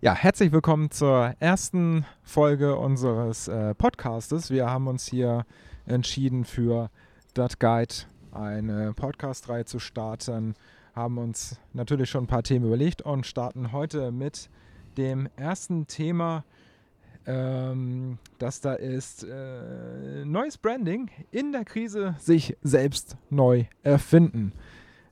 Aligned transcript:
Ja, 0.00 0.14
herzlich 0.14 0.52
willkommen 0.52 0.92
zur 0.92 1.34
ersten 1.40 2.06
Folge 2.22 2.76
unseres 2.76 3.48
äh, 3.48 3.74
Podcastes. 3.74 4.48
Wir 4.48 4.70
haben 4.70 4.86
uns 4.86 5.08
hier 5.08 5.44
entschieden 5.86 6.44
für 6.44 6.88
Dat 7.34 7.58
Guide 7.58 7.92
eine 8.30 8.92
Podcast-Reihe 8.92 9.64
zu 9.64 9.80
starten, 9.80 10.54
haben 10.94 11.18
uns 11.18 11.58
natürlich 11.72 12.10
schon 12.10 12.24
ein 12.24 12.28
paar 12.28 12.44
Themen 12.44 12.66
überlegt 12.66 13.02
und 13.02 13.26
starten 13.26 13.72
heute 13.72 14.12
mit 14.12 14.50
dem 14.96 15.28
ersten 15.34 15.88
Thema, 15.88 16.44
ähm, 17.26 18.18
das 18.38 18.60
da 18.60 18.74
ist 18.74 19.24
äh, 19.24 20.24
neues 20.24 20.58
Branding 20.58 21.10
in 21.32 21.50
der 21.50 21.64
Krise 21.64 22.14
sich 22.20 22.56
selbst 22.62 23.16
neu 23.30 23.64
erfinden. 23.82 24.52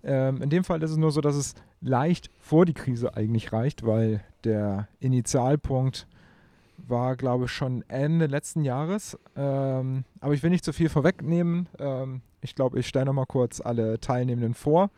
Ähm, 0.04 0.42
in 0.42 0.50
dem 0.50 0.62
Fall 0.62 0.80
ist 0.84 0.92
es 0.92 0.96
nur 0.96 1.10
so, 1.10 1.20
dass 1.20 1.34
es 1.34 1.56
leicht 1.80 2.30
vor 2.38 2.64
die 2.64 2.74
Krise 2.74 3.16
eigentlich 3.16 3.52
reicht, 3.52 3.84
weil 3.84 4.22
der 4.46 4.88
Initialpunkt 5.00 6.06
war, 6.78 7.16
glaube 7.16 7.46
ich, 7.46 7.50
schon 7.50 7.82
Ende 7.88 8.26
letzten 8.26 8.64
Jahres. 8.64 9.18
Ähm, 9.36 10.04
aber 10.20 10.34
ich 10.34 10.42
will 10.42 10.50
nicht 10.50 10.64
zu 10.64 10.72
viel 10.72 10.88
vorwegnehmen. 10.88 11.68
Ähm, 11.78 12.22
ich 12.40 12.54
glaube, 12.54 12.78
ich 12.78 12.86
stelle 12.86 13.06
nochmal 13.06 13.26
kurz 13.26 13.60
alle 13.60 13.98
Teilnehmenden 14.00 14.54
vor. 14.54 14.90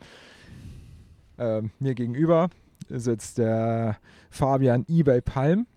Ähm, 1.37 1.71
mir 1.79 1.95
gegenüber 1.95 2.49
sitzt 2.89 3.37
der 3.37 3.97
Fabian 4.29 4.85
eBay 4.87 5.21
Palm. 5.21 5.67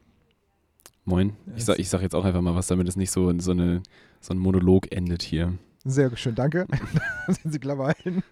Moin. 1.04 1.36
Ich 1.56 1.64
sag, 1.64 1.78
ich 1.78 1.88
sag 1.88 2.02
jetzt 2.02 2.14
auch 2.14 2.24
einfach 2.24 2.40
mal 2.40 2.54
was, 2.54 2.68
damit 2.68 2.88
es 2.88 2.96
nicht 2.96 3.10
so, 3.10 3.36
so, 3.38 3.50
eine, 3.52 3.82
so 4.20 4.34
ein 4.34 4.38
Monolog 4.38 4.92
endet 4.92 5.22
hier. 5.22 5.54
Sehr 5.84 6.16
schön, 6.16 6.34
danke. 6.34 6.66
sind 7.26 7.52
Sie 7.52 7.58
clever 7.58 7.86
halten. 7.88 8.22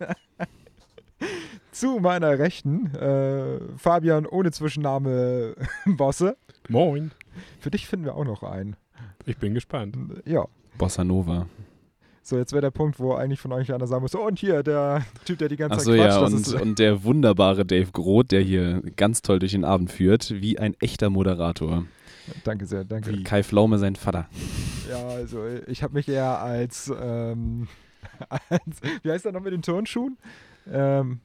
Zu 1.81 1.99
meiner 1.99 2.39
Rechten, 2.39 2.95
äh, 2.95 3.59
Fabian 3.79 4.27
ohne 4.27 4.51
Zwischenname 4.51 5.55
Bosse. 5.87 6.37
Moin. 6.69 7.11
Für 7.59 7.71
dich 7.71 7.87
finden 7.87 8.05
wir 8.05 8.17
auch 8.17 8.27
noch 8.27 8.43
einen. 8.43 8.77
Ich 9.25 9.39
bin 9.39 9.55
gespannt. 9.55 9.97
Ja. 10.27 10.45
Bossa 10.77 11.05
Nova. 11.05 11.47
So, 12.23 12.37
jetzt 12.37 12.53
wäre 12.53 12.61
der 12.61 12.71
Punkt, 12.71 13.01
wo 13.01 13.15
eigentlich 13.15 13.41
von 13.41 13.51
euch 13.53 13.73
einer 13.73 13.87
sagen 13.87 14.03
muss, 14.03 14.15
oh, 14.15 14.27
und 14.27 14.39
hier, 14.39 14.63
der 14.63 15.07
Typ, 15.25 15.39
der 15.39 15.49
die 15.49 15.57
ganze 15.57 15.79
Zeit 15.79 15.97
ja, 15.97 16.19
quatscht. 16.19 16.53
und, 16.53 16.61
und 16.61 16.79
der 16.79 17.03
wunderbare 17.03 17.65
Dave 17.65 17.91
Groth, 17.93 18.31
der 18.31 18.43
hier 18.43 18.83
ganz 18.97 19.23
toll 19.23 19.39
durch 19.39 19.53
den 19.53 19.65
Abend 19.65 19.91
führt, 19.91 20.35
wie 20.39 20.59
ein 20.59 20.75
echter 20.81 21.09
Moderator. 21.09 21.87
danke 22.45 22.67
sehr, 22.67 22.85
danke. 22.85 23.11
Wie 23.11 23.25
Kai 23.25 23.43
Pflaume 23.43 23.79
sein 23.79 23.97
Vater. 23.97 24.29
Ja, 24.91 25.03
also 25.09 25.47
ich 25.67 25.83
habe 25.83 25.95
mich 25.95 26.07
eher 26.11 26.41
als, 26.41 26.93
ähm, 27.01 27.69
als, 28.51 28.83
wie 29.03 29.11
heißt 29.11 29.25
er 29.25 29.33
noch 29.33 29.41
mit 29.41 29.55
den 29.55 29.63
Turnschuhen? 29.63 30.19
Ähm, 30.71 31.21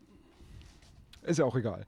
ist 1.26 1.40
ja 1.40 1.46
auch 1.46 1.56
egal. 1.56 1.86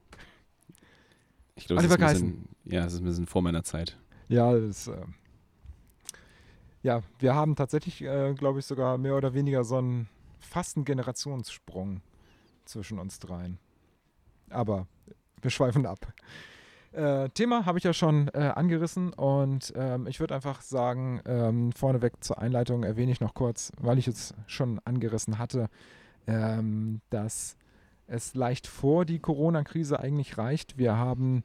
Ich 1.56 1.66
glaube, 1.66 1.80
Oliver 1.80 1.94
ist 1.94 2.12
bisschen, 2.12 2.48
ja, 2.64 2.84
es 2.84 2.94
ist 2.94 3.00
ein 3.00 3.04
bisschen 3.04 3.26
vor 3.26 3.42
meiner 3.42 3.64
Zeit. 3.64 3.98
Ja, 4.28 4.52
das, 4.56 4.86
ähm, 4.86 5.14
ja, 6.82 7.02
wir 7.18 7.34
haben 7.34 7.56
tatsächlich, 7.56 8.02
äh, 8.02 8.34
glaube 8.34 8.60
ich, 8.60 8.66
sogar 8.66 8.98
mehr 8.98 9.16
oder 9.16 9.34
weniger 9.34 9.64
so 9.64 9.76
einen 9.76 10.08
fast 10.38 10.76
einen 10.76 10.84
Generationssprung 10.84 12.00
zwischen 12.64 12.98
uns 12.98 13.18
dreien. 13.18 13.58
Aber 14.50 14.86
wir 15.42 15.50
schweifen 15.50 15.86
ab. 15.86 15.98
Äh, 16.92 17.28
Thema 17.30 17.66
habe 17.66 17.78
ich 17.78 17.84
ja 17.84 17.92
schon 17.92 18.28
äh, 18.28 18.52
angerissen 18.54 19.12
und 19.12 19.72
ähm, 19.76 20.06
ich 20.06 20.20
würde 20.20 20.34
einfach 20.34 20.62
sagen, 20.62 21.20
ähm, 21.26 21.72
vorneweg 21.72 22.24
zur 22.24 22.38
Einleitung 22.38 22.82
erwähne 22.82 23.12
ich 23.12 23.20
noch 23.20 23.34
kurz, 23.34 23.72
weil 23.78 23.98
ich 23.98 24.08
es 24.08 24.34
schon 24.46 24.80
angerissen 24.84 25.38
hatte, 25.38 25.68
ähm, 26.26 27.02
dass 27.10 27.57
es 28.08 28.34
leicht 28.34 28.66
vor 28.66 29.04
die 29.04 29.18
Corona-Krise 29.20 30.00
eigentlich 30.00 30.36
reicht. 30.38 30.76
Wir 30.78 30.96
haben, 30.96 31.44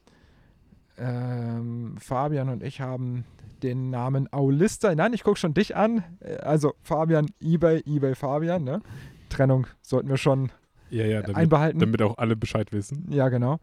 ähm, 0.98 1.96
Fabian 1.98 2.48
und 2.48 2.62
ich 2.62 2.80
haben 2.80 3.24
den 3.62 3.90
Namen 3.90 4.30
Aulista, 4.32 4.94
nein, 4.94 5.12
ich 5.12 5.24
gucke 5.24 5.38
schon 5.38 5.54
dich 5.54 5.76
an, 5.76 6.02
Äh, 6.20 6.36
also 6.38 6.74
Fabian, 6.82 7.26
Ebay, 7.40 7.82
Ebay, 7.86 8.14
Fabian, 8.14 8.64
ne? 8.64 8.80
Trennung 9.28 9.66
sollten 9.82 10.08
wir 10.08 10.16
schon 10.16 10.50
Ja, 10.90 11.04
ja, 11.04 11.22
damit, 11.22 11.36
einbehalten. 11.36 11.78
damit 11.78 12.02
auch 12.02 12.18
alle 12.18 12.36
Bescheid 12.36 12.72
wissen. 12.72 13.06
Ja, 13.10 13.28
genau. 13.28 13.58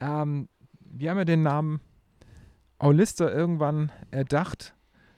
Ähm, 0.00 0.48
wir 0.80 1.10
haben 1.10 1.18
ja 1.18 1.24
den 1.24 1.42
Namen 1.42 1.80
Aulista 2.78 3.30
irgendwann 3.30 3.90
erdacht, 4.10 4.74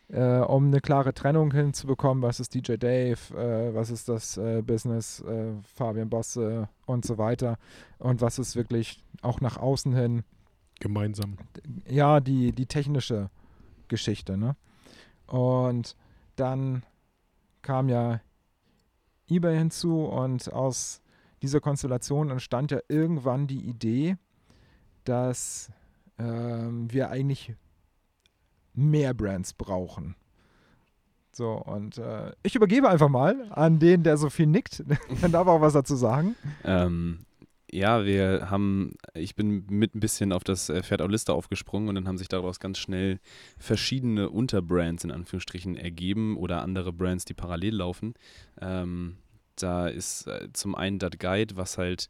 äh, 0.09 0.39
um 0.39 0.67
eine 0.67 0.81
klare 0.81 1.15
Trennung 1.15 1.53
hinzubekommen. 1.53 2.23
Was 2.23 2.41
ist 2.41 2.55
DJ 2.55 2.77
Dave, 2.77 3.19
äh, 3.35 3.75
was 3.75 3.91
ist 3.91 4.09
das 4.09 4.37
äh, 4.37 4.63
Business, 4.63 5.21
äh, 5.21 5.53
Fabian 5.75 6.09
Bosse 6.09 6.69
und 6.87 7.05
so 7.05 7.19
weiter. 7.19 7.59
Und 7.99 8.21
was 8.21 8.39
ist 8.39 8.57
wirklich 8.57 9.03
auch 9.23 9.41
nach 9.41 9.57
außen 9.57 9.95
hin, 9.95 10.23
Gemeinsam. 10.79 11.39
ja, 11.89 12.21
die, 12.21 12.53
die 12.53 12.67
technische 12.67 13.31
Geschichte. 13.89 14.37
Ne? 14.37 14.57
Und 15.27 15.97
dann 16.37 16.83
kam 17.63 17.89
ja 17.89 18.21
eBay 19.29 19.57
hinzu 19.57 20.05
und 20.05 20.53
aus 20.53 21.01
dieser 21.43 21.61
Konstellation 21.61 22.31
entstand 22.31 22.71
ja 22.71 22.81
irgendwann 22.89 23.47
die 23.47 23.61
Idee, 23.61 24.17
dass 25.05 25.71
ähm, 26.19 26.93
wir 26.93 27.11
eigentlich 27.11 27.55
mehr 28.77 29.15
Brands 29.15 29.55
brauchen. 29.55 30.15
So, 31.33 31.53
und 31.53 31.99
äh, 31.99 32.33
ich 32.43 32.55
übergebe 32.55 32.89
einfach 32.89 33.11
mal 33.11 33.51
an 33.51 33.79
den, 33.79 34.03
der 34.03 34.17
so 34.17 34.31
viel 34.31 34.47
nickt. 34.47 34.85
Dann 35.21 35.33
darf 35.33 35.47
er 35.47 35.53
auch 35.53 35.61
was 35.61 35.75
dazu 35.75 35.95
sagen. 35.95 36.35
Ähm, 36.65 37.27
ja, 37.71 38.07
wir 38.07 38.49
haben, 38.49 38.95
ich 39.13 39.35
bin 39.35 39.67
mit 39.69 39.95
ein 39.95 40.01
bisschen 40.01 40.33
auf 40.33 40.45
das 40.45 40.71
äh, 40.71 40.83
Pferd 40.83 41.03
Aulista 41.03 41.35
aufgesprungen 41.35 41.91
und 41.91 41.95
dann 41.95 42.09
haben 42.09 42.17
sich 42.17 42.29
daraus 42.29 42.59
ganz 42.59 42.79
schnell 42.79 43.19
verschiedene 43.59 44.31
Unterbrands 44.31 45.05
in 45.05 45.11
Anführungsstrichen 45.11 45.77
ergeben 45.77 46.37
oder 46.37 46.63
andere 46.63 46.93
Brands, 46.93 47.27
die 47.27 47.35
parallel 47.35 47.77
laufen. 47.77 48.15
Ähm, 48.61 49.17
da 49.57 49.89
ist 49.89 50.27
äh, 50.27 50.49
zum 50.53 50.75
einen 50.75 50.99
das 50.99 51.13
Guide, 51.19 51.57
was 51.57 51.77
halt 51.77 52.09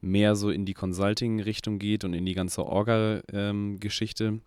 mehr 0.00 0.36
so 0.36 0.50
in 0.50 0.64
die 0.66 0.74
Consulting-Richtung 0.74 1.78
geht 1.78 2.04
und 2.04 2.12
in 2.14 2.26
die 2.26 2.34
ganze 2.34 2.64
Orga-Geschichte. 2.64 4.40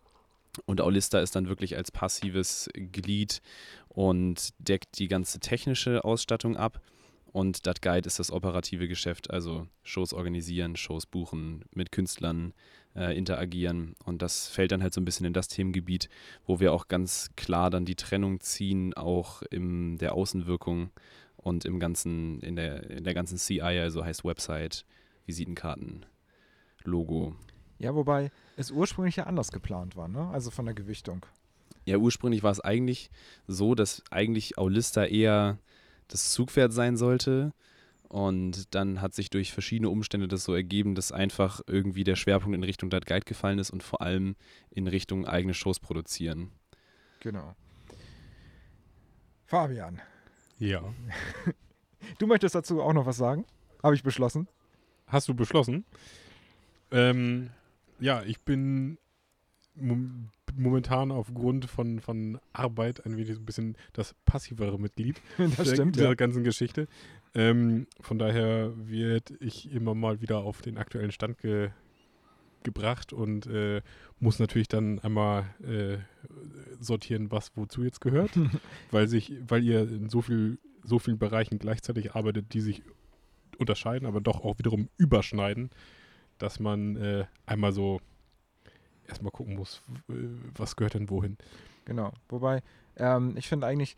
Und 0.66 0.82
Aulista 0.82 1.20
ist 1.20 1.36
dann 1.36 1.48
wirklich 1.48 1.78
als 1.78 1.92
passives 1.92 2.70
Glied 2.74 3.42
und 3.88 4.50
deckt 4.60 5.00
die 5.00 5.08
ganze 5.08 5.40
technische 5.40 6.04
Ausstattung 6.04 6.58
ab. 6.58 6.82
Und 7.32 7.66
das 7.66 7.80
Guide 7.80 8.08
ist 8.08 8.20
das 8.20 8.32
operative 8.32 8.90
Geschäft, 8.90 9.32
also 9.32 9.68
Shows 9.84 10.14
organisieren, 10.14 10.76
Shows 10.76 11.06
buchen, 11.06 11.64
mit 11.74 11.92
Künstlern 11.94 12.54
äh, 12.94 13.18
interagieren. 13.18 13.96
Und 14.04 14.22
das 14.22 14.50
fällt 14.50 14.74
dann 14.74 14.84
halt 14.84 14.94
so 14.94 15.00
ein 15.00 15.06
bisschen 15.06 15.26
in 15.26 15.34
das 15.34 15.48
Themengebiet, 15.48 16.10
wo 16.46 16.60
wir 16.60 16.74
auch 16.74 16.90
ganz 16.90 17.30
klar 17.38 17.70
dann 17.70 17.86
die 17.86 17.96
Trennung 17.96 18.42
ziehen, 18.42 18.94
auch 18.96 19.44
in 19.44 19.98
der 19.98 20.14
Außenwirkung 20.14 20.90
und 21.38 21.64
im 21.64 21.80
ganzen, 21.80 22.42
in 22.42 22.58
der, 22.58 22.90
in 22.90 23.04
der 23.06 23.14
ganzen 23.14 23.38
CI, 23.38 23.62
also 23.62 24.04
heißt 24.04 24.26
Website, 24.26 24.86
Visitenkarten, 25.26 26.06
Logo. 26.84 27.36
Ja, 27.82 27.96
wobei 27.96 28.32
es 28.58 28.72
ursprünglich 28.72 29.16
ja 29.16 29.26
anders 29.26 29.52
geplant 29.52 29.96
war, 29.96 30.08
ne? 30.08 30.30
Also 30.30 30.52
von 30.52 30.66
der 30.66 30.76
Gewichtung. 30.76 31.26
Ja, 31.86 31.98
ursprünglich 31.98 32.44
war 32.44 32.52
es 32.52 32.60
eigentlich 32.60 33.10
so, 33.48 33.74
dass 33.74 34.04
eigentlich 34.12 34.58
Aulista 34.58 35.06
eher 35.06 35.58
das 36.08 36.32
Zugpferd 36.32 36.72
sein 36.74 36.96
sollte. 36.96 37.54
Und 38.08 38.76
dann 38.76 39.02
hat 39.02 39.14
sich 39.16 39.30
durch 39.30 39.54
verschiedene 39.54 39.90
Umstände 39.90 40.28
das 40.28 40.44
so 40.44 40.54
ergeben, 40.54 40.96
dass 40.96 41.12
einfach 41.12 41.62
irgendwie 41.66 42.04
der 42.04 42.18
Schwerpunkt 42.18 42.56
in 42.56 42.64
Richtung 42.64 42.90
Dat 42.90 43.06
Guide 43.06 43.26
gefallen 43.26 43.58
ist 43.58 43.72
und 43.72 43.84
vor 43.84 44.02
allem 44.02 44.36
in 44.70 44.88
Richtung 44.88 45.26
eigene 45.26 45.54
Shows 45.54 45.80
produzieren. 45.80 46.52
Genau. 47.22 47.56
Fabian, 49.46 50.02
Ja. 50.60 50.84
du 52.20 52.28
möchtest 52.28 52.54
dazu 52.54 52.82
auch 52.82 52.94
noch 52.94 53.06
was 53.06 53.18
sagen? 53.18 53.46
Habe 53.82 53.96
ich 53.96 54.04
beschlossen. 54.04 54.48
Hast 55.08 55.28
du 55.28 55.34
beschlossen? 55.34 55.86
Ähm, 56.92 57.50
ja, 58.02 58.24
ich 58.24 58.42
bin 58.42 58.98
mom 59.76 60.30
momentan 60.58 61.12
aufgrund 61.12 61.64
von, 61.70 62.02
von 62.02 62.38
Arbeit 62.52 63.06
ein 63.06 63.16
wenig 63.16 63.38
ein 63.38 63.46
bisschen 63.46 63.78
das 63.94 64.14
passivere 64.26 64.78
Mitglied 64.78 65.22
Das 65.38 65.56
der, 65.56 65.66
stimmt. 65.76 65.96
der 65.96 66.10
Ja. 66.10 66.14
ganzen 66.14 66.44
Geschichte. 66.44 66.88
Ähm, 67.34 67.88
von 68.02 68.20
daher 68.20 68.74
wird 68.76 69.32
ich 69.40 69.72
immer 69.72 69.96
mal 69.96 70.20
wieder 70.22 70.40
auf 70.40 70.62
den 70.62 70.78
aktuellen 70.78 71.12
Stand 71.14 71.38
ge 71.38 71.70
gebracht 72.64 73.12
und 73.14 73.48
äh, 73.48 73.82
muss 74.20 74.38
natürlich 74.38 74.68
dann 74.68 75.00
einmal 75.00 75.46
äh, 75.64 75.98
sortieren, 76.80 77.32
was 77.32 77.52
wozu 77.56 77.84
jetzt 77.84 78.02
gehört, 78.02 78.32
weil 78.92 79.08
sich, 79.08 79.34
weil 79.48 79.64
ihr 79.64 79.82
in 79.82 80.10
so 80.10 80.22
viel, 80.22 80.60
so 80.84 81.00
vielen 81.00 81.18
Bereichen 81.18 81.58
gleichzeitig 81.58 82.14
arbeitet, 82.14 82.54
die 82.54 82.62
sich 82.62 82.84
unterscheiden, 83.58 84.06
aber 84.08 84.22
doch 84.22 84.42
auch 84.44 84.60
wiederum 84.60 84.90
überschneiden, 84.98 85.72
dass 86.42 86.60
man 86.60 86.96
äh, 86.96 87.26
einmal 87.46 87.72
so 87.72 88.00
erstmal 89.08 89.32
gucken 89.32 89.56
muss, 89.56 89.82
äh, 90.10 90.14
was 90.56 90.76
gehört 90.76 90.94
denn 90.94 91.10
wohin. 91.10 91.38
Genau. 91.86 92.12
Wobei, 92.30 92.62
ähm, 92.98 93.36
ich 93.38 93.48
finde 93.48 93.68
eigentlich, 93.68 93.96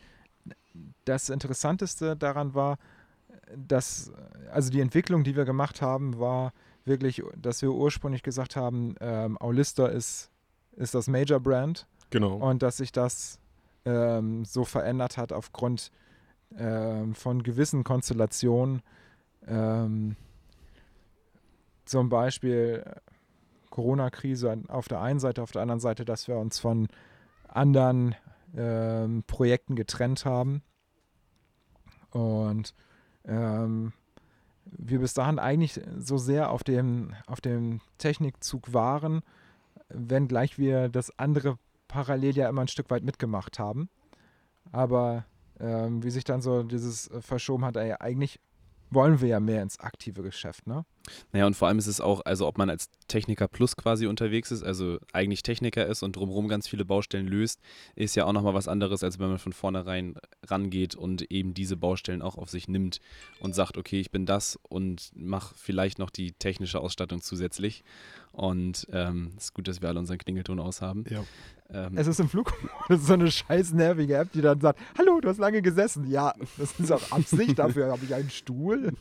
das 1.05 1.29
Interessanteste 1.29 2.15
daran 2.15 2.53
war, 2.55 2.79
dass, 3.55 4.11
also 4.51 4.71
die 4.71 4.79
Entwicklung, 4.81 5.23
die 5.23 5.35
wir 5.35 5.45
gemacht 5.45 5.81
haben, 5.81 6.19
war 6.19 6.53
wirklich, 6.85 7.21
dass 7.35 7.61
wir 7.61 7.71
ursprünglich 7.71 8.23
gesagt 8.23 8.55
haben, 8.55 8.95
ähm, 8.99 9.37
Aulista 9.39 9.87
ist 9.87 10.31
ist 10.75 10.95
das 10.95 11.07
Major 11.07 11.39
Brand 11.39 11.87
Genau. 12.09 12.35
und 12.35 12.61
dass 12.61 12.77
sich 12.77 12.91
das 12.91 13.39
ähm, 13.85 14.45
so 14.45 14.65
verändert 14.65 15.17
hat 15.17 15.31
aufgrund 15.31 15.91
ähm, 16.57 17.15
von 17.15 17.43
gewissen 17.43 17.83
Konstellationen. 17.83 18.81
Zum 21.85 22.09
Beispiel 22.09 22.83
äh, 22.85 22.95
Corona-Krise 23.69 24.63
auf 24.67 24.87
der 24.87 25.01
einen 25.01 25.19
Seite, 25.19 25.41
auf 25.41 25.51
der 25.51 25.61
anderen 25.61 25.79
Seite, 25.79 26.05
dass 26.05 26.27
wir 26.27 26.37
uns 26.37 26.59
von 26.59 26.87
anderen 27.47 28.15
ähm, 28.55 29.23
Projekten 29.25 29.75
getrennt 29.75 30.25
haben 30.25 30.61
und 32.11 32.73
ähm, 33.25 33.93
wir 34.65 34.99
bis 34.99 35.13
dahin 35.13 35.39
eigentlich 35.39 35.79
so 35.97 36.17
sehr 36.17 36.51
auf 36.51 36.63
dem, 36.63 37.13
auf 37.27 37.41
dem 37.41 37.81
Technikzug 37.97 38.73
waren, 38.73 39.21
wenngleich 39.89 40.57
wir 40.57 40.89
das 40.89 41.17
andere 41.17 41.57
parallel 41.87 42.35
ja 42.35 42.49
immer 42.49 42.61
ein 42.61 42.67
Stück 42.67 42.89
weit 42.89 43.03
mitgemacht 43.03 43.59
haben. 43.59 43.89
Aber 44.71 45.25
ähm, 45.59 46.03
wie 46.03 46.09
sich 46.09 46.23
dann 46.23 46.41
so 46.41 46.63
dieses 46.63 47.09
äh, 47.09 47.21
verschoben 47.21 47.65
hat, 47.65 47.75
ey, 47.75 47.93
eigentlich 47.99 48.39
wollen 48.93 49.21
wir 49.21 49.27
ja 49.27 49.39
mehr 49.39 49.61
ins 49.61 49.79
aktive 49.79 50.23
Geschäft, 50.23 50.67
ne? 50.67 50.85
Naja, 51.33 51.45
und 51.47 51.55
vor 51.55 51.67
allem 51.67 51.79
ist 51.79 51.87
es 51.87 51.99
auch, 51.99 52.21
also 52.23 52.47
ob 52.47 52.57
man 52.57 52.69
als 52.69 52.89
Techniker 53.07 53.47
Plus 53.47 53.75
quasi 53.75 54.07
unterwegs 54.07 54.51
ist, 54.51 54.63
also 54.63 54.99
eigentlich 55.11 55.43
Techniker 55.43 55.85
ist 55.85 56.01
und 56.01 56.15
drumherum 56.15 56.47
ganz 56.47 56.67
viele 56.67 56.85
Baustellen 56.85 57.27
löst, 57.27 57.59
ist 57.95 58.15
ja 58.15 58.25
auch 58.25 58.31
nochmal 58.31 58.53
was 58.53 58.69
anderes, 58.69 59.03
als 59.03 59.19
wenn 59.19 59.27
man 59.27 59.37
von 59.37 59.51
vornherein 59.51 60.15
rangeht 60.45 60.95
und 60.95 61.23
eben 61.31 61.53
diese 61.53 61.75
Baustellen 61.75 62.21
auch 62.21 62.37
auf 62.37 62.49
sich 62.49 62.69
nimmt 62.69 63.01
und 63.39 63.53
sagt, 63.53 63.77
okay, 63.77 63.99
ich 63.99 64.11
bin 64.11 64.25
das 64.25 64.57
und 64.69 65.11
mache 65.13 65.53
vielleicht 65.57 65.99
noch 65.99 66.09
die 66.09 66.31
technische 66.31 66.79
Ausstattung 66.79 67.21
zusätzlich. 67.21 67.83
Und 68.31 68.87
ähm, 68.91 69.33
es 69.37 69.45
ist 69.45 69.53
gut, 69.53 69.67
dass 69.67 69.81
wir 69.81 69.89
alle 69.89 69.99
unseren 69.99 70.17
Klingelton 70.17 70.59
aushaben. 70.59 71.03
Ja. 71.09 71.23
Ähm, 71.73 71.97
Es 71.97 72.07
ist 72.07 72.19
im 72.19 72.29
Flugmodus 72.29 72.71
so 73.07 73.13
eine 73.13 73.31
scheiß 73.31 73.73
nervige 73.73 74.15
App, 74.17 74.31
die 74.31 74.41
dann 74.41 74.59
sagt, 74.61 74.79
hallo, 74.97 75.19
du 75.19 75.29
hast 75.29 75.39
lange 75.39 75.61
gesessen. 75.61 76.07
Ja, 76.09 76.33
das 76.57 76.79
ist 76.79 76.91
auch 76.91 77.11
Absicht, 77.11 77.57
dafür 77.59 77.91
habe 77.91 78.05
ich 78.05 78.13
einen 78.13 78.29
Stuhl. 78.29 78.93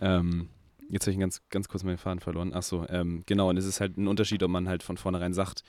Ähm, 0.00 0.48
jetzt 0.92 1.06
habe 1.06 1.12
ich 1.12 1.18
ganz, 1.18 1.40
ganz 1.48 1.68
kurz 1.68 1.84
meinen 1.84 1.96
Faden 1.96 2.20
verloren. 2.20 2.52
Achso, 2.52 2.86
ähm, 2.90 3.22
genau. 3.24 3.48
Und 3.48 3.56
es 3.56 3.64
ist 3.64 3.80
halt 3.80 3.96
ein 3.96 4.06
Unterschied, 4.06 4.42
ob 4.42 4.50
man 4.50 4.68
halt 4.68 4.82
von 4.82 4.98
vornherein 4.98 5.32
sagt, 5.32 5.64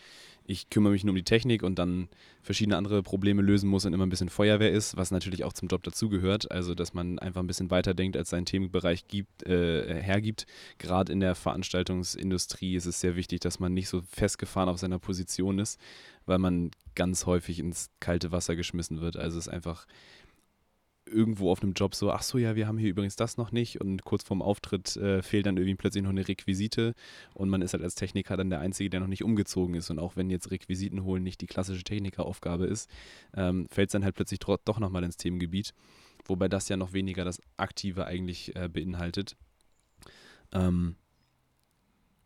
ich 0.46 0.70
kümmere 0.70 0.92
mich 0.92 1.06
nur 1.06 1.12
um 1.12 1.16
die 1.16 1.24
Technik 1.24 1.64
und 1.64 1.80
dann 1.80 2.10
verschiedene 2.42 2.76
andere 2.76 3.02
Probleme 3.02 3.42
lösen 3.42 3.70
muss 3.70 3.86
und 3.86 3.94
immer 3.94 4.06
ein 4.06 4.10
bisschen 4.10 4.28
Feuerwehr 4.28 4.72
ist, 4.72 4.98
was 4.98 5.12
natürlich 5.12 5.46
auch 5.46 5.54
zum 5.54 5.70
Job 5.70 5.82
dazugehört. 5.84 6.52
Also, 6.52 6.76
dass 6.76 6.94
man 6.94 7.20
einfach 7.20 7.40
ein 7.40 7.48
bisschen 7.48 7.72
weiterdenkt, 7.72 8.18
als 8.18 8.32
sein 8.32 8.46
Themenbereich 8.46 9.08
gibt, 9.08 9.44
äh, 9.44 10.02
hergibt. 10.02 10.46
Gerade 10.78 11.14
in 11.14 11.22
der 11.22 11.36
Veranstaltungsindustrie 11.36 12.76
ist 12.76 12.86
es 12.86 13.00
sehr 13.00 13.16
wichtig, 13.16 13.40
dass 13.40 13.62
man 13.62 13.74
nicht 13.74 13.88
so 13.88 14.02
festgefahren 14.02 14.68
auf 14.68 14.80
seiner 14.80 15.00
Position 15.00 15.58
ist, 15.58 15.80
weil 16.26 16.38
man 16.38 16.72
ganz 16.96 17.26
häufig 17.26 17.60
ins 17.60 17.92
kalte 18.02 18.34
Wasser 18.34 18.58
geschmissen 18.58 19.00
wird. 19.00 19.16
Also, 19.16 19.38
es 19.40 19.48
ist 19.48 19.54
einfach 19.54 19.88
irgendwo 21.06 21.52
auf 21.52 21.62
einem 21.62 21.74
Job 21.74 21.96
so, 21.96 22.12
ach 22.12 22.24
so, 22.24 22.38
ja, 22.38 22.56
wir 22.56 22.68
haben 22.68 22.78
hier 22.78 22.90
übrigens 22.90 23.16
das 23.16 23.38
noch 23.38 23.52
nicht. 23.52 23.82
Und 23.82 24.04
kurz 24.04 24.24
vorm 24.24 24.42
Auftritt 24.42 24.96
äh, 24.98 25.22
fehlt 25.22 25.46
dann 25.46 25.58
irgendwie 25.58 25.76
plötzlich 25.76 26.04
noch 26.04 26.10
eine 26.10 26.28
Requisite. 26.28 26.94
Und 27.34 27.50
man 27.50 27.62
ist 27.62 27.74
halt 27.74 27.84
als 27.84 27.96
Techniker 27.96 28.38
dann 28.38 28.50
der 28.50 28.60
Einzige, 28.60 28.90
der 28.90 29.00
noch 29.00 29.08
nicht 29.08 29.24
umgezogen 29.24 29.76
ist. 29.76 29.90
Und 29.90 30.00
auch 30.00 30.16
wenn 30.16 30.30
jetzt 30.30 30.52
Requisiten 30.52 31.04
holen 31.04 31.24
nicht 31.24 31.42
die 31.42 31.48
klassische 31.48 31.84
Technikeraufgabe 31.84 32.66
ist, 32.66 32.90
ähm, 33.36 33.68
fällt 33.70 33.90
es 33.90 33.94
dann 33.94 34.04
halt 34.04 34.16
plötzlich 34.16 34.40
doch 34.40 34.80
nochmal 34.80 35.04
ins 35.04 35.18
Themengebiet, 35.18 35.74
wobei 36.26 36.48
das 36.48 36.70
ja 36.70 36.78
noch 36.78 36.94
weniger 36.94 37.26
das 37.26 37.42
Aktive 37.58 38.06
eigentlich 38.06 38.56
äh, 38.56 38.70
beinhaltet. 38.70 39.36
Ähm, 40.52 40.96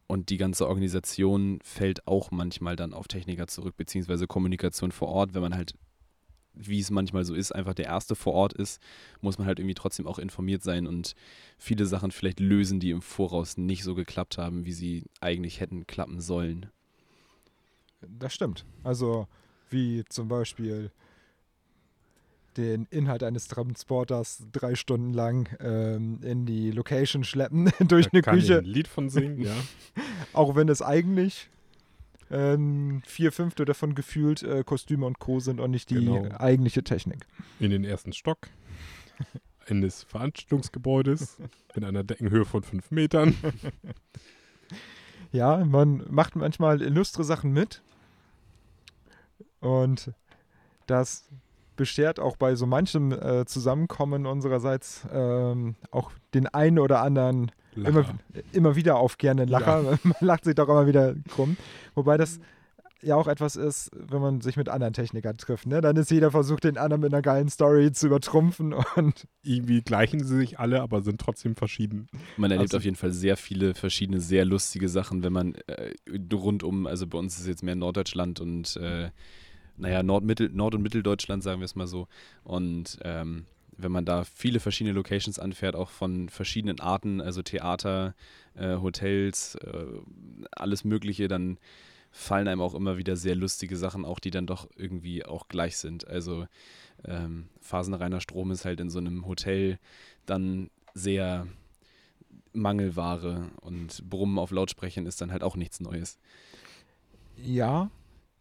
und 0.08 0.30
die 0.30 0.38
ganze 0.38 0.68
Organisation 0.68 1.60
fällt 1.64 2.08
auch 2.08 2.32
manchmal 2.32 2.78
dann 2.78 2.94
auf 2.94 3.10
Techniker 3.10 3.48
zurück, 3.48 3.76
beziehungsweise 3.76 4.26
Kommunikation 4.26 4.94
vor 4.94 5.10
Ort, 5.10 5.34
wenn 5.34 5.42
man 5.42 5.54
halt 5.54 5.74
wie 6.60 6.80
es 6.80 6.90
manchmal 6.90 7.26
so 7.26 7.34
ist, 7.34 7.52
einfach 7.52 7.74
der 7.74 7.86
Erste 7.86 8.16
vor 8.16 8.34
Ort 8.34 8.54
ist, 8.54 8.82
muss 9.22 9.38
man 9.38 9.48
halt 9.48 9.60
irgendwie 9.60 9.76
trotzdem 9.76 10.08
auch 10.08 10.20
informiert 10.20 10.64
sein 10.64 10.88
und 10.88 11.16
viele 11.58 11.86
Sachen 11.86 12.12
vielleicht 12.12 12.40
lösen, 12.40 12.80
die 12.80 12.92
im 12.92 13.02
Voraus 13.02 13.58
nicht 13.58 13.84
so 13.84 13.96
geklappt 13.96 14.38
haben, 14.38 14.66
wie 14.66 14.74
sie 14.74 15.04
eigentlich 15.22 15.60
hätten 15.60 15.88
klappen 15.88 16.20
sollen. 16.20 16.68
Das 18.02 18.34
stimmt. 18.34 18.66
Also, 18.84 19.28
wie 19.70 20.04
zum 20.10 20.28
Beispiel 20.28 20.92
den 22.58 22.88
Inhalt 22.90 23.24
eines 23.24 23.48
Transporters 23.48 24.44
drei 24.52 24.76
Stunden 24.76 25.14
lang 25.14 25.48
ähm, 25.60 26.20
in 26.24 26.46
die 26.46 26.72
Location 26.72 27.24
schleppen 27.24 27.72
durch 27.88 28.06
Da 28.08 28.12
eine 28.14 28.22
kann 28.22 28.38
ich 28.38 28.48
Küche, 28.48 28.60
ein 28.60 28.66
Lied 28.66 28.88
von 28.88 29.10
singen, 29.10 29.42
ja. 29.42 29.56
auch 30.34 30.56
wenn 30.56 30.68
es 30.68 30.82
eigentlich 30.82 31.50
ähm, 32.32 33.02
vier 33.06 33.32
Fünfte 33.32 33.66
davon 33.66 33.96
gefühlt 33.96 34.44
äh, 34.44 34.64
Kostüme 34.64 35.06
und 35.06 35.20
Co. 35.20 35.40
sind 35.40 35.60
und 35.60 35.72
nicht 35.72 35.90
die 35.90 35.96
Genau. 36.06 36.28
eigentliche 36.38 36.84
Technik. 36.84 37.26
In 37.60 37.72
den 37.72 37.84
ersten 37.84 38.14
Stock 38.14 38.50
eines 39.68 40.04
Veranstaltungsgebäudes 40.04 41.38
mit 41.76 41.84
einer 41.84 42.04
Deckenhöhe 42.04 42.46
von 42.46 42.64
fünf 42.64 42.92
Metern. 42.92 43.36
Ja, 45.32 45.64
man 45.66 46.04
macht 46.10 46.36
manchmal 46.36 46.82
illustre 46.82 47.24
Sachen 47.24 47.52
mit. 47.52 47.82
Und 49.60 50.14
das 50.86 51.28
beschert 51.76 52.20
auch 52.20 52.38
bei 52.38 52.56
so 52.56 52.66
manchem 52.66 53.12
äh, 53.12 53.46
Zusammenkommen 53.46 54.26
unsererseits 54.26 55.06
ähm, 55.12 55.76
auch 55.92 56.12
den 56.34 56.48
einen 56.48 56.80
oder 56.80 57.02
anderen 57.02 57.52
Lacher. 57.84 58.16
immer 58.54 58.76
wieder 58.76 58.98
aufkehrenden 58.98 59.48
Lacher. 59.48 60.00
Man 60.04 60.14
lacht 60.20 60.46
sich 60.46 60.56
doch 60.56 60.70
immer 60.70 60.88
wieder 60.88 61.16
krumm. 61.30 61.58
Wobei 61.96 62.18
das 62.18 62.40
ja 63.04 63.16
auch 63.16 63.28
etwas 63.28 63.56
ist, 63.56 63.92
wenn 63.94 64.22
man 64.22 64.42
sich 64.42 64.58
mit 64.58 64.70
anderen 64.70 64.92
Technikern 64.92 65.38
trifft. 65.38 65.68
Ne? 65.68 65.82
Dann 65.82 65.96
ist 65.98 66.10
jeder 66.10 66.32
versucht, 66.32 66.64
den 66.64 66.80
anderen 66.80 67.02
mit 67.02 67.14
einer 67.14 67.22
geilen 67.22 67.48
Story 67.48 67.92
zu 67.92 68.08
übertrumpfen. 68.08 68.74
Und 68.96 69.28
Irgendwie 69.44 69.82
gleichen 69.84 70.24
sie 70.24 70.36
sich 70.36 70.58
alle, 70.60 70.82
aber 70.82 71.04
sind 71.04 71.22
trotzdem 71.22 71.56
verschieden. 71.56 72.08
Man 72.38 72.50
erlebt 72.50 72.70
Also- 72.72 72.78
auf 72.78 72.84
jeden 72.84 72.96
Fall 72.96 73.12
sehr 73.12 73.38
viele 73.38 73.76
verschiedene, 73.76 74.20
sehr 74.20 74.46
lustige 74.46 74.90
Sachen, 74.90 75.24
wenn 75.24 75.32
man 75.32 75.54
äh, 75.68 75.94
rund 76.34 76.64
um, 76.64 76.88
also 76.88 77.06
bei 77.06 77.20
uns 77.20 77.36
ist 77.36 77.42
es 77.42 77.48
jetzt 77.48 77.64
mehr 77.64 77.76
Norddeutschland 77.76 78.40
und 78.40 78.76
äh, 78.78 79.12
naja, 79.78 80.02
Nord, 80.02 80.24
Mittel, 80.24 80.50
Nord- 80.52 80.74
und 80.74 80.82
Mitteldeutschland, 80.82 81.44
sagen 81.44 81.62
wir 81.62 81.66
es 81.66 81.76
mal 81.76 81.86
so. 81.88 82.08
Und 82.44 82.98
ähm, 83.04 83.46
wenn 83.78 83.92
man 83.92 84.06
da 84.06 84.24
viele 84.24 84.60
verschiedene 84.60 84.94
Locations 84.96 85.40
anfährt, 85.40 85.76
auch 85.76 85.90
von 85.90 86.30
verschiedenen 86.30 86.80
Arten, 86.80 87.22
also 87.22 87.42
Theater, 87.42 88.16
äh, 88.56 88.78
Hotels, 88.78 89.56
äh, 89.56 89.86
alles 90.52 90.84
Mögliche, 90.84 91.28
dann 91.28 91.60
fallen 92.12 92.48
einem 92.48 92.62
auch 92.62 92.74
immer 92.74 92.98
wieder 92.98 93.16
sehr 93.16 93.36
lustige 93.36 93.78
Sachen, 93.78 94.04
auch 94.06 94.20
die 94.20 94.32
dann 94.32 94.48
doch 94.48 94.68
irgendwie 94.76 95.26
auch 95.26 95.48
gleich 95.48 95.78
sind. 95.78 96.08
Also 96.08 96.48
ähm, 97.06 97.50
phasenreiner 97.62 98.22
Strom 98.22 98.52
ist 98.52 98.66
halt 98.66 98.80
in 98.80 98.90
so 98.90 99.00
einem 99.00 99.28
Hotel 99.28 99.78
dann 100.26 100.70
sehr 100.94 101.48
Mangelware 102.54 103.52
und 103.62 104.10
Brummen 104.10 104.40
auf 104.40 104.52
Lautsprechern 104.52 105.06
ist 105.06 105.22
dann 105.22 105.32
halt 105.32 105.44
auch 105.44 105.56
nichts 105.56 105.80
Neues. 105.80 106.18
ja, 107.38 107.92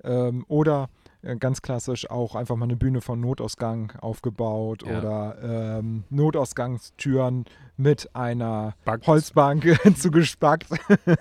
ähm, 0.02 0.44
oder 0.48 0.88
ganz 1.34 1.60
klassisch 1.62 2.08
auch 2.10 2.34
einfach 2.36 2.56
mal 2.56 2.64
eine 2.66 2.76
Bühne 2.76 3.00
von 3.00 3.20
Notausgang 3.20 3.92
aufgebaut 4.00 4.84
Ja. 4.86 4.98
oder 4.98 5.78
ähm, 5.78 6.04
Notausgangstüren 6.10 7.44
mit 7.76 8.14
einer 8.14 8.74
Bugs. 8.84 9.06
Holzbank 9.06 9.64
zugespackt. 9.96 10.68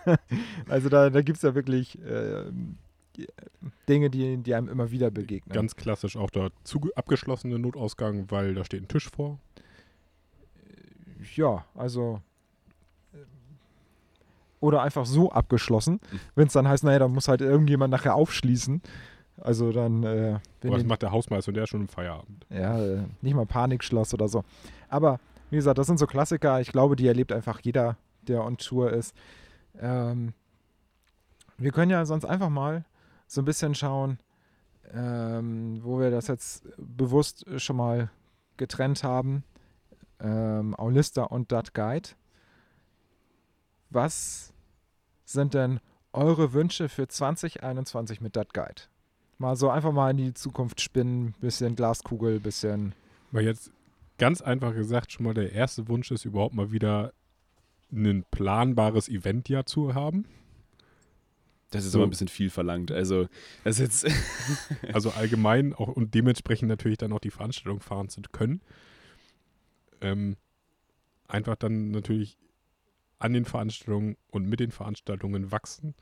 also 0.69 0.89
da, 0.89 1.09
da 1.09 1.21
gibt 1.21 1.37
es 1.37 1.41
ja 1.41 1.55
wirklich 1.55 1.97
die- 3.17 3.27
Dinge, 3.89 4.09
die, 4.09 4.37
die 4.37 4.53
einem 4.53 4.67
immer 4.69 4.91
wieder 4.91 5.09
begegnen. 5.09 5.53
Ganz 5.53 5.75
klassisch 5.75 6.17
auch 6.17 6.29
der 6.29 6.51
abgeschlossene 6.95 7.57
Notausgang, 7.57 8.29
weil 8.29 8.53
da 8.53 8.63
steht 8.65 8.83
ein 8.83 8.87
Tisch 8.87 9.09
vor. 9.09 9.39
ja, 11.35 11.65
also 11.75 12.21
äh, 13.13 13.17
oder 14.59 14.81
einfach 14.81 15.05
so 15.05 15.31
abgeschlossen, 15.31 15.99
Mhm. 16.11 16.19
wenn 16.35 16.47
es 16.47 16.53
dann 16.53 16.67
heißt, 16.67 16.83
naja, 16.83 16.99
da 16.99 17.07
muss 17.07 17.27
halt 17.27 17.41
irgendjemand 17.41 17.91
nachher 17.91 18.15
aufschließen. 18.15 18.81
Also 19.37 19.71
dann, 19.71 20.03
äh, 20.03 20.39
wenn 20.61 20.69
Aber 20.69 20.77
das 20.77 20.79
den- 20.83 20.87
macht 20.87 21.01
der 21.01 21.11
Hausmeister 21.11 21.49
und 21.49 21.55
der 21.55 21.63
ist 21.65 21.69
schon 21.69 21.81
im 21.81 21.87
Feierabend. 21.89 22.45
ja, 22.49 22.79
äh, 22.79 23.03
nicht 23.21 23.33
mal 23.35 23.45
Panikschloss 23.45 24.13
oder 24.13 24.27
so. 24.27 24.43
Aber 24.89 25.19
wie 25.49 25.57
gesagt, 25.57 25.77
das 25.77 25.87
sind 25.87 25.97
so 25.99 26.07
Klassiker. 26.07 26.61
Ich 26.61 26.71
glaube, 26.71 26.95
die 26.95 27.07
erlebt 27.07 27.31
einfach 27.31 27.59
jeder, 27.61 27.97
der 28.23 28.43
on 28.43 28.57
Tour 28.57 28.91
ist. 28.93 29.13
Ähm, 29.79 30.33
wir 31.57 31.71
können 31.71 31.91
ja 31.91 32.05
sonst 32.05 32.25
einfach 32.25 32.49
mal 32.49 32.85
so 33.27 33.41
ein 33.41 33.45
bisschen 33.45 33.75
schauen, 33.75 34.19
ähm, 34.93 35.79
wo 35.83 35.99
wir 35.99 36.11
das 36.11 36.27
jetzt 36.27 36.65
bewusst 36.77 37.45
schon 37.59 37.75
mal 37.75 38.09
getrennt 38.57 39.03
haben. 39.03 39.43
Ähm, 40.19 40.73
Aulista 40.79 41.23
und 41.23 41.51
Dat 41.51 41.73
Guide. 41.73 42.09
Was 43.89 44.53
sind 45.25 45.53
denn 45.53 45.79
eure 46.13 46.53
Wünsche 46.53 46.89
für 46.89 47.07
2021 47.07 48.21
mit 48.21 48.35
Dat 48.35 48.53
Guide? 48.53 48.83
Mal 49.37 49.55
so 49.55 49.69
einfach 49.69 49.91
mal 49.91 50.11
in 50.11 50.17
die 50.17 50.33
Zukunft 50.33 50.81
spinnen, 50.81 51.33
bisschen 51.41 51.75
Glaskugel, 51.75 52.39
bisschen. 52.39 52.95
Weil 53.31 53.45
jetzt 53.45 53.71
ganz 54.17 54.41
einfach 54.41 54.73
gesagt 54.73 55.11
schon 55.11 55.25
mal 55.25 55.33
der 55.33 55.51
erste 55.51 55.87
Wunsch 55.87 56.11
ist, 56.11 56.25
überhaupt 56.25 56.55
mal 56.55 56.71
wieder 56.71 57.13
ein 57.91 58.25
planbares 58.31 59.09
Eventjahr 59.09 59.65
zu 59.65 59.93
haben. 59.93 60.25
Das 61.71 61.83
ist 61.85 61.91
So. 61.91 61.99
aber 61.99 62.07
ein 62.07 62.11
bisschen 62.11 62.27
viel 62.29 62.49
verlangt. 62.49 62.91
Also, 62.91 63.27
das 63.63 63.79
jetzt. 63.79 64.07
Also 64.93 65.09
allgemein 65.11 65.73
auch 65.73 65.89
und 65.89 66.13
dementsprechend 66.13 66.69
natürlich 66.69 66.97
dann 66.97 67.11
auch 67.11 67.19
die 67.19 67.31
Veranstaltung 67.31 67.81
fahren 67.81 68.07
zu 68.07 68.21
können. 68.31 68.61
Ähm, 69.99 70.37
einfach 71.27 71.55
dann 71.55 71.91
natürlich 71.91 72.37
an 73.19 73.33
den 73.33 73.45
Veranstaltungen 73.45 74.15
und 74.29 74.47
mit 74.47 74.59
den 74.59 74.71
Veranstaltungen 74.71 75.51
wachsen, 75.51 75.95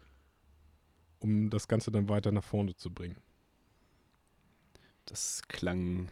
um 1.24 1.50
das 1.50 1.68
Ganze 1.68 1.90
dann 1.90 2.10
weiter 2.10 2.32
nach 2.32 2.44
vorne 2.44 2.76
zu 2.76 2.92
bringen. 2.92 3.16
Das 5.06 5.42
klang 5.48 6.10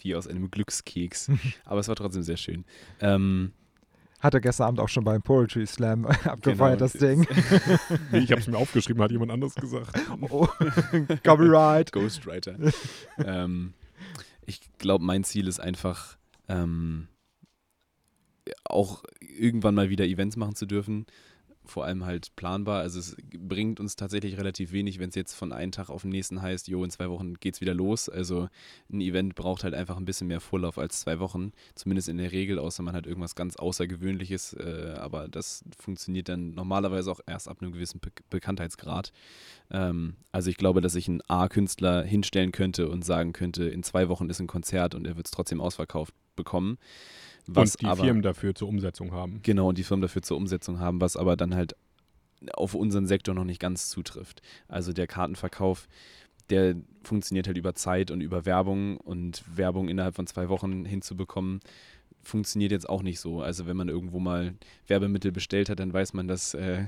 wie 0.00 0.14
aus 0.14 0.26
einem 0.26 0.50
Glückskeks. 0.50 1.30
aber 1.64 1.80
es 1.80 1.88
war 1.88 1.96
trotzdem 1.96 2.22
sehr 2.22 2.36
schön. 2.36 2.64
Ähm, 3.00 3.52
Hat 4.20 4.34
er 4.34 4.40
gestern 4.40 4.66
Abend 4.68 4.80
auch 4.80 4.88
schon 4.88 5.04
beim 5.04 5.22
Poetry 5.22 5.66
Slam 5.66 6.04
abgefeiert, 6.24 6.78
Genau. 6.78 6.90
das 6.90 6.92
Ding. 6.94 7.26
Nee, 8.12 8.18
ich 8.18 8.30
habe 8.32 8.40
es 8.40 8.46
mir 8.48 8.56
aufgeschrieben, 8.58 9.02
hat 9.02 9.10
jemand 9.12 9.30
anderes 9.32 9.54
gesagt. 9.54 9.98
oh, 10.28 10.46
Copyright. 11.24 11.92
Ghostwriter. 11.92 12.56
ähm, 13.18 13.74
ich 14.46 14.60
glaube, 14.78 15.04
mein 15.04 15.24
Ziel 15.24 15.46
ist 15.46 15.60
einfach, 15.60 16.16
ähm, 16.48 17.08
auch 18.64 19.02
irgendwann 19.20 19.74
mal 19.74 19.90
wieder 19.90 20.06
Events 20.06 20.36
machen 20.36 20.54
zu 20.54 20.64
dürfen. 20.66 21.06
Vor 21.68 21.84
allem 21.84 22.06
halt 22.06 22.34
planbar. 22.34 22.80
Also 22.80 22.98
es 22.98 23.14
bringt 23.36 23.78
uns 23.78 23.94
tatsächlich 23.94 24.38
relativ 24.38 24.72
wenig, 24.72 24.98
wenn 24.98 25.10
es 25.10 25.14
jetzt 25.14 25.34
von 25.34 25.52
einem 25.52 25.70
Tag 25.70 25.90
auf 25.90 26.02
den 26.02 26.10
nächsten 26.10 26.40
heißt, 26.40 26.66
jo, 26.68 26.82
in 26.82 26.90
zwei 26.90 27.10
Wochen 27.10 27.34
geht's 27.34 27.60
wieder 27.60 27.74
los. 27.74 28.08
Also 28.08 28.48
ein 28.90 29.02
Event 29.02 29.34
braucht 29.34 29.64
halt 29.64 29.74
einfach 29.74 29.98
ein 29.98 30.06
bisschen 30.06 30.28
mehr 30.28 30.40
Vorlauf 30.40 30.78
als 30.78 31.00
zwei 31.00 31.18
Wochen. 31.20 31.52
Zumindest 31.74 32.08
in 32.08 32.16
der 32.16 32.32
Regel, 32.32 32.58
außer 32.58 32.82
man 32.82 32.94
hat 32.94 33.06
irgendwas 33.06 33.34
ganz 33.34 33.56
Außergewöhnliches. 33.56 34.54
Äh, 34.54 34.94
aber 34.96 35.28
das 35.28 35.62
funktioniert 35.78 36.30
dann 36.30 36.54
normalerweise 36.54 37.12
auch 37.12 37.20
erst 37.26 37.48
ab 37.48 37.58
einem 37.60 37.72
gewissen 37.72 38.00
Be 38.00 38.10
Bekanntheitsgrad. 38.30 39.12
Ähm, 39.70 40.16
also 40.32 40.48
ich 40.48 40.56
glaube, 40.56 40.80
dass 40.80 40.94
ich 40.94 41.06
einen 41.06 41.20
A-Künstler 41.28 42.02
hinstellen 42.02 42.52
könnte 42.52 42.88
und 42.88 43.04
sagen 43.04 43.32
könnte, 43.34 43.64
in 43.64 43.82
zwei 43.82 44.08
Wochen 44.08 44.30
ist 44.30 44.40
ein 44.40 44.46
Konzert 44.46 44.94
und 44.94 45.06
er 45.06 45.16
wird 45.16 45.26
es 45.26 45.32
trotzdem 45.32 45.60
ausverkauft 45.60 46.14
bekommen. 46.34 46.78
Was 47.48 47.76
und 47.76 47.82
die 47.82 47.86
aber, 47.86 48.04
Firmen 48.04 48.22
dafür 48.22 48.54
zur 48.54 48.68
Umsetzung 48.68 49.12
haben. 49.12 49.40
Genau, 49.42 49.70
und 49.70 49.78
die 49.78 49.84
Firmen 49.84 50.02
dafür 50.02 50.22
zur 50.22 50.36
Umsetzung 50.36 50.80
haben, 50.80 51.00
was 51.00 51.16
aber 51.16 51.36
dann 51.36 51.54
halt 51.54 51.74
auf 52.52 52.74
unseren 52.74 53.06
Sektor 53.06 53.34
noch 53.34 53.44
nicht 53.44 53.60
ganz 53.60 53.88
zutrifft. 53.88 54.42
Also 54.68 54.92
der 54.92 55.06
Kartenverkauf, 55.06 55.88
der 56.50 56.76
funktioniert 57.02 57.46
halt 57.46 57.56
über 57.56 57.74
Zeit 57.74 58.10
und 58.10 58.20
über 58.20 58.44
Werbung 58.44 58.98
und 58.98 59.42
Werbung 59.56 59.88
innerhalb 59.88 60.14
von 60.14 60.26
zwei 60.26 60.48
Wochen 60.48 60.84
hinzubekommen, 60.84 61.60
funktioniert 62.22 62.70
jetzt 62.70 62.88
auch 62.88 63.02
nicht 63.02 63.18
so. 63.18 63.40
Also 63.40 63.66
wenn 63.66 63.76
man 63.76 63.88
irgendwo 63.88 64.20
mal 64.20 64.54
Werbemittel 64.86 65.32
bestellt 65.32 65.70
hat, 65.70 65.80
dann 65.80 65.92
weiß 65.92 66.12
man, 66.12 66.28
dass 66.28 66.52
äh, 66.54 66.86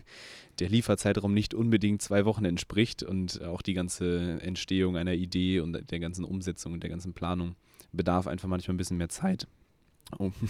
der 0.59 0.69
Lieferzeitraum 0.69 1.33
nicht 1.33 1.55
unbedingt 1.55 2.03
zwei 2.03 2.27
Wochen 2.27 2.45
entspricht 2.45 3.03
und 3.03 3.43
auch 3.43 3.63
die 3.63 3.75
ganze 3.75 4.41
Entstehung 4.43 4.97
einer 4.97 5.15
Idee 5.15 5.61
und 5.61 5.91
der 5.91 6.01
ganzen 6.01 6.25
Umsetzung 6.25 6.75
und 6.75 6.83
der 6.83 6.91
ganzen 6.91 7.15
Planung 7.15 7.57
bedarf 7.93 8.27
einfach 8.27 8.49
manchmal 8.49 8.75
ein 8.75 8.79
bisschen 8.79 8.99
mehr 8.99 9.09
Zeit. 9.09 9.47
Oh. 10.19 10.31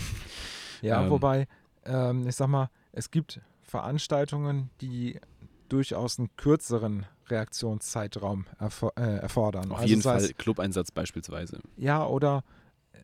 Ja, 0.83 1.05
Ähm. 1.05 1.11
wobei, 1.11 1.47
ähm, 1.85 2.26
ich 2.26 2.37
sag 2.37 2.49
mal, 2.49 2.71
es 2.93 3.11
gibt 3.11 3.43
Veranstaltungen, 3.62 4.71
die 4.81 5.21
durchaus 5.69 6.19
einen 6.19 6.35
kürzeren 6.37 7.05
Reaktionszeitraum 7.29 8.47
erfor 8.59 8.93
äh, 8.97 9.19
erfordern. 9.19 9.71
Auf 9.71 9.79
Also 9.79 9.88
jeden 9.88 10.02
Fall 10.02 10.26
Clubeinsatz 10.38 10.90
beispielsweise. 10.90 11.61
Ja, 11.76 12.07
oder 12.07 12.45
äh, 12.93 12.99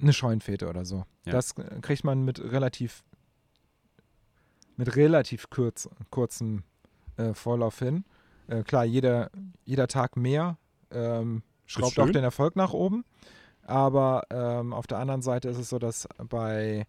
eine 0.00 0.12
Scheunenfete 0.14 0.68
oder 0.68 0.86
so. 0.86 1.04
Ja. 1.26 1.32
Das 1.32 1.54
kriegt 1.54 2.02
man 2.02 2.24
mit 2.24 2.40
relativ 2.40 3.04
mit 4.76 4.96
relativ 4.96 5.50
kurz, 5.50 5.88
kurzem 6.10 6.62
äh, 7.16 7.34
Vorlauf 7.34 7.78
hin. 7.78 8.04
Äh, 8.46 8.62
klar, 8.62 8.84
jeder, 8.84 9.30
jeder 9.64 9.88
Tag 9.88 10.16
mehr 10.16 10.56
ähm, 10.90 11.42
schraubt 11.66 11.98
auch 11.98 12.10
den 12.10 12.24
Erfolg 12.24 12.56
nach 12.56 12.72
oben. 12.72 13.04
Aber 13.68 14.22
ähm, 14.30 14.72
auf 14.72 14.86
der 14.86 14.96
anderen 14.96 15.20
Seite 15.20 15.50
ist 15.50 15.58
es 15.58 15.68
so, 15.68 15.78
dass 15.78 16.08
bei 16.30 16.86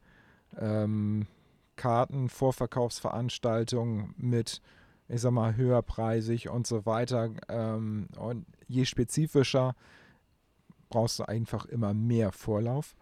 ähm, 0.58 1.28
Karten, 1.76 2.30
Vorverkaufsveranstaltungen 2.30 4.14
mit, 4.16 4.62
ich 5.10 5.20
sag 5.20 5.32
mal, 5.32 5.58
höherpreisig 5.58 6.48
und 6.50 6.68
so 6.68 6.86
weiter 6.86 7.32
ähm, 7.50 8.08
und 8.18 8.46
je 8.70 8.86
spezifischer 8.86 9.76
brauchst 10.88 11.20
du 11.20 11.28
einfach 11.28 11.66
immer 11.66 11.94
mehr 11.94 12.32
Vorlauf. 12.32 12.96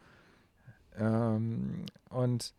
Ähm, 0.98 1.86
und 2.10 2.56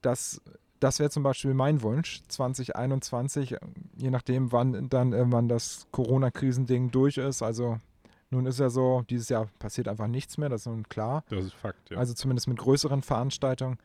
das, 0.00 0.40
das 0.80 0.98
wäre 0.98 1.10
zum 1.10 1.24
Beispiel 1.24 1.52
mein 1.52 1.82
Wunsch, 1.82 2.22
2021, 2.28 3.54
je 3.98 4.10
nachdem, 4.10 4.50
wann 4.50 4.88
dann 4.88 5.12
irgendwann 5.12 5.48
das 5.48 5.88
Corona-Krisending 5.92 6.90
durch 6.90 7.18
ist. 7.18 7.42
Also 7.42 7.80
nun 8.30 8.46
ist 8.46 8.60
ja 8.60 8.68
so, 8.68 9.04
dieses 9.08 9.28
Jahr 9.28 9.48
passiert 9.58 9.88
einfach 9.88 10.06
nichts 10.06 10.38
mehr, 10.38 10.48
das 10.48 10.62
ist 10.62 10.66
nun 10.66 10.88
klar. 10.88 11.24
Das 11.30 11.44
ist 11.44 11.54
Fakt, 11.54 11.90
ja. 11.90 11.98
Also 11.98 12.14
zumindest 12.14 12.48
mit 12.48 12.58
größeren 12.58 13.02
Veranstaltungen. 13.02 13.78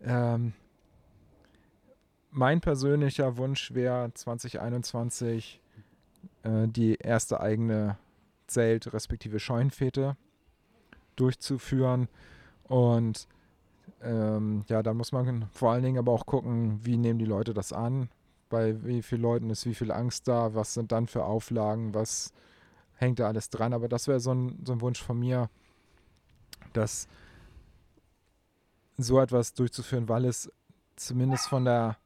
Ähm, 0.00 0.52
mein 2.30 2.60
persönlicher 2.60 3.36
Wunsch 3.36 3.72
wäre 3.74 4.12
2021 4.12 5.60
äh, 6.42 6.66
die 6.66 6.96
erste 6.96 7.40
eigene 7.40 7.96
Zelt- 8.46 8.92
respektive 8.92 9.38
Scheunenfete 9.38 10.16
durchzuführen. 11.16 12.08
Und 12.64 13.28
ähm, 14.02 14.64
ja, 14.68 14.82
da 14.82 14.94
muss 14.94 15.12
man 15.12 15.46
vor 15.52 15.72
allen 15.72 15.84
Dingen 15.84 15.98
aber 15.98 16.12
auch 16.12 16.26
gucken, 16.26 16.80
wie 16.84 16.96
nehmen 16.96 17.18
die 17.18 17.24
Leute 17.24 17.54
das 17.54 17.72
an, 17.72 18.08
bei 18.48 18.84
wie 18.84 19.02
vielen 19.02 19.22
Leuten 19.22 19.50
ist 19.50 19.66
wie 19.66 19.74
viel 19.74 19.92
Angst 19.92 20.28
da, 20.28 20.54
was 20.54 20.74
sind 20.74 20.92
dann 20.92 21.06
für 21.06 21.24
Auflagen, 21.24 21.94
was 21.94 22.32
hängt 22.96 23.18
da 23.18 23.26
alles 23.26 23.50
dran. 23.50 23.72
Aber 23.72 23.88
das 23.88 24.08
wäre 24.08 24.20
so 24.20 24.32
ein, 24.32 24.58
so 24.64 24.72
ein 24.72 24.80
Wunsch 24.80 25.02
von 25.02 25.18
mir, 25.18 25.50
dass 26.72 27.08
so 28.96 29.20
etwas 29.20 29.54
durchzuführen, 29.54 30.08
weil 30.08 30.24
es 30.24 30.50
zumindest 30.96 31.48
von 31.48 31.64
der 31.64 31.96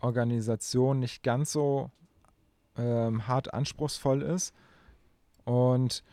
Organisation 0.00 1.00
nicht 1.00 1.22
ganz 1.22 1.52
so 1.52 1.90
ähm, 2.76 3.26
hart 3.26 3.52
anspruchsvoll 3.52 4.22
ist 4.22 4.54
und 5.44 6.04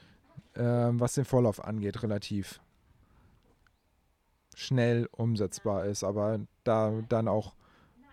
ähm, 0.55 0.99
was 0.99 1.13
den 1.13 1.25
Vorlauf 1.25 1.63
angeht, 1.63 2.01
relativ 2.03 2.61
schnell 4.55 5.07
umsetzbar 5.11 5.85
ist. 5.85 6.03
Aber 6.03 6.39
da 6.63 7.01
dann 7.09 7.27
auch 7.27 7.53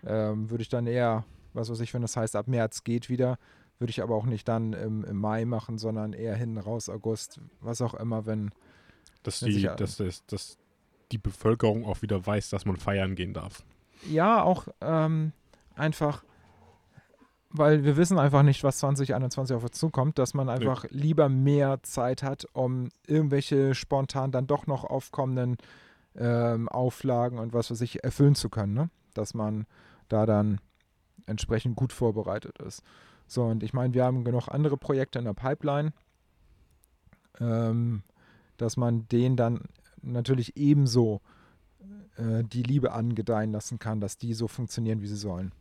ähm, 0.03 0.49
würde 0.49 0.63
ich 0.63 0.69
dann 0.69 0.87
eher, 0.87 1.25
was 1.53 1.69
weiß 1.69 1.79
ich, 1.79 1.93
wenn 1.93 2.01
das 2.01 2.17
heißt, 2.17 2.35
ab 2.35 2.47
März 2.47 2.83
geht 2.83 3.09
wieder, 3.09 3.37
würde 3.81 3.91
ich 3.91 4.01
aber 4.01 4.15
auch 4.15 4.25
nicht 4.25 4.47
dann 4.47 4.73
im, 4.73 5.03
im 5.03 5.17
Mai 5.17 5.43
machen, 5.45 5.77
sondern 5.77 6.13
eher 6.13 6.35
hinten 6.35 6.59
raus, 6.59 6.87
August, 6.87 7.41
was 7.59 7.81
auch 7.81 7.95
immer, 7.95 8.25
wenn 8.25 8.51
dass, 9.23 9.39
die, 9.39 9.53
sicher. 9.53 9.75
dass, 9.75 9.97
dass, 9.97 10.25
dass 10.27 10.57
die 11.11 11.17
Bevölkerung 11.17 11.85
auch 11.85 12.01
wieder 12.01 12.25
weiß, 12.25 12.49
dass 12.51 12.65
man 12.65 12.77
feiern 12.77 13.15
gehen 13.15 13.33
darf. 13.33 13.63
Ja, 14.09 14.43
auch 14.43 14.67
ähm, 14.81 15.33
einfach, 15.75 16.23
weil 17.49 17.83
wir 17.83 17.97
wissen 17.97 18.17
einfach 18.17 18.43
nicht, 18.43 18.63
was 18.63 18.77
2021 18.79 19.55
auf 19.55 19.63
uns 19.63 19.77
zukommt, 19.77 20.17
dass 20.19 20.33
man 20.33 20.47
einfach 20.47 20.85
lieber 20.89 21.27
mehr 21.27 21.81
Zeit 21.83 22.23
hat, 22.23 22.47
um 22.53 22.89
irgendwelche 23.07 23.75
spontan 23.75 24.31
dann 24.31 24.47
doch 24.47 24.67
noch 24.67 24.83
aufkommenden 24.83 25.57
ähm, 26.15 26.69
Auflagen 26.69 27.39
und 27.39 27.53
was 27.53 27.71
weiß 27.71 27.81
ich 27.81 28.03
erfüllen 28.03 28.35
zu 28.35 28.49
können. 28.49 28.73
Ne? 28.73 28.89
Dass 29.13 29.33
man 29.33 29.65
da 30.07 30.25
dann 30.25 30.59
entsprechend 31.25 31.75
gut 31.75 31.93
vorbereitet 31.93 32.59
ist. 32.59 32.83
So, 33.27 33.43
und 33.43 33.63
ich 33.63 33.73
meine, 33.73 33.93
wir 33.93 34.03
haben 34.03 34.23
genug 34.23 34.47
andere 34.49 34.77
Projekte 34.77 35.19
in 35.19 35.25
der 35.25 35.33
Pipeline, 35.33 35.93
ähm, 37.39 38.03
dass 38.57 38.77
man 38.77 39.07
denen 39.07 39.37
dann 39.37 39.61
natürlich 40.01 40.57
ebenso 40.57 41.21
äh, 42.17 42.43
die 42.43 42.63
Liebe 42.63 42.91
angedeihen 42.91 43.51
lassen 43.51 43.79
kann, 43.79 44.01
dass 44.01 44.17
die 44.17 44.33
so 44.33 44.47
funktionieren, 44.47 45.01
wie 45.01 45.07
sie 45.07 45.15
sollen. 45.15 45.51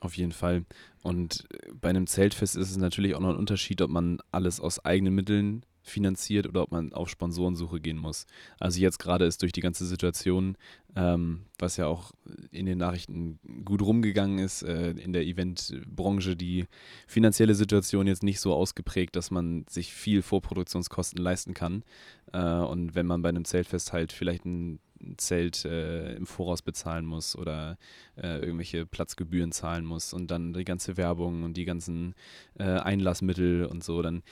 Auf 0.00 0.16
jeden 0.16 0.32
Fall. 0.32 0.64
Und 1.02 1.46
äh, 1.52 1.72
bei 1.80 1.90
einem 1.90 2.06
Zeltfest 2.06 2.56
ist 2.56 2.70
es 2.70 2.76
natürlich 2.76 3.14
auch 3.14 3.20
noch 3.20 3.30
ein 3.30 3.36
Unterschied, 3.36 3.80
ob 3.82 3.90
man 3.90 4.18
alles 4.32 4.60
aus 4.60 4.84
eigenen 4.84 5.14
Mitteln 5.14 5.64
finanziert 5.88 6.46
oder 6.46 6.62
ob 6.62 6.72
man 6.72 6.92
auf 6.92 7.08
Sponsorensuche 7.08 7.80
gehen 7.80 7.98
muss. 7.98 8.26
Also 8.58 8.80
jetzt 8.80 8.98
gerade 8.98 9.24
ist 9.24 9.42
durch 9.42 9.52
die 9.52 9.60
ganze 9.60 9.86
Situation, 9.86 10.56
ähm, 10.94 11.42
was 11.58 11.76
ja 11.76 11.86
auch 11.86 12.12
in 12.50 12.66
den 12.66 12.78
Nachrichten 12.78 13.38
gut 13.64 13.82
rumgegangen 13.82 14.38
ist, 14.38 14.62
äh, 14.62 14.90
in 14.90 15.12
der 15.12 15.24
Eventbranche 15.24 16.36
die 16.36 16.66
finanzielle 17.06 17.54
Situation 17.54 18.06
jetzt 18.06 18.22
nicht 18.22 18.40
so 18.40 18.54
ausgeprägt, 18.54 19.16
dass 19.16 19.30
man 19.30 19.64
sich 19.68 19.92
viel 19.92 20.22
Vorproduktionskosten 20.22 21.22
leisten 21.22 21.54
kann. 21.54 21.84
Äh, 22.32 22.40
und 22.40 22.94
wenn 22.94 23.06
man 23.06 23.22
bei 23.22 23.28
einem 23.28 23.44
Zeltfest 23.44 23.92
halt 23.92 24.12
vielleicht 24.12 24.44
ein 24.44 24.80
Zelt 25.16 25.64
äh, 25.64 26.14
im 26.14 26.26
Voraus 26.26 26.62
bezahlen 26.62 27.06
muss 27.06 27.36
oder 27.36 27.78
äh, 28.16 28.38
irgendwelche 28.38 28.86
Platzgebühren 28.86 29.52
zahlen 29.52 29.84
muss 29.84 30.12
und 30.12 30.30
dann 30.30 30.52
die 30.52 30.64
ganze 30.64 30.96
Werbung 30.96 31.42
und 31.44 31.56
die 31.56 31.64
ganzen 31.64 32.14
äh, 32.58 32.64
Einlassmittel 32.64 33.66
und 33.66 33.84
so, 33.84 34.02
dann 34.02 34.22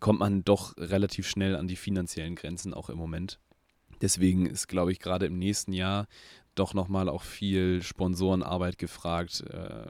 kommt 0.00 0.20
man 0.20 0.44
doch 0.44 0.76
relativ 0.76 1.28
schnell 1.28 1.56
an 1.56 1.68
die 1.68 1.76
finanziellen 1.76 2.34
Grenzen 2.34 2.74
auch 2.74 2.90
im 2.90 2.98
Moment. 2.98 3.38
Deswegen 4.00 4.46
ist, 4.46 4.68
glaube 4.68 4.92
ich, 4.92 5.00
gerade 5.00 5.26
im 5.26 5.38
nächsten 5.38 5.72
Jahr 5.72 6.06
doch 6.54 6.74
nochmal 6.74 7.08
auch 7.08 7.22
viel 7.22 7.82
Sponsorenarbeit 7.82 8.78
gefragt, 8.78 9.44
äh, 9.48 9.86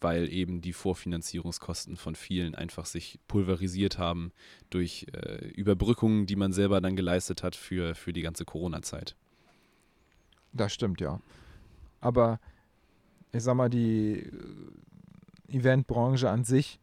weil 0.00 0.32
eben 0.32 0.60
die 0.60 0.72
Vorfinanzierungskosten 0.72 1.96
von 1.96 2.14
vielen 2.14 2.54
einfach 2.54 2.86
sich 2.86 3.18
pulverisiert 3.28 3.98
haben 3.98 4.32
durch 4.70 5.06
äh, 5.12 5.46
Überbrückungen, 5.48 6.26
die 6.26 6.36
man 6.36 6.52
selber 6.52 6.80
dann 6.80 6.96
geleistet 6.96 7.42
hat 7.42 7.56
für, 7.56 7.94
für 7.94 8.12
die 8.12 8.22
ganze 8.22 8.44
Corona-Zeit. 8.44 9.16
Das 10.52 10.72
stimmt, 10.72 11.00
ja. 11.00 11.20
Aber 12.00 12.40
ich 13.32 13.42
sag 13.42 13.54
mal, 13.54 13.68
die 13.68 14.20
äh, 14.20 15.56
Eventbranche 15.56 16.30
an 16.30 16.44
sich 16.44 16.80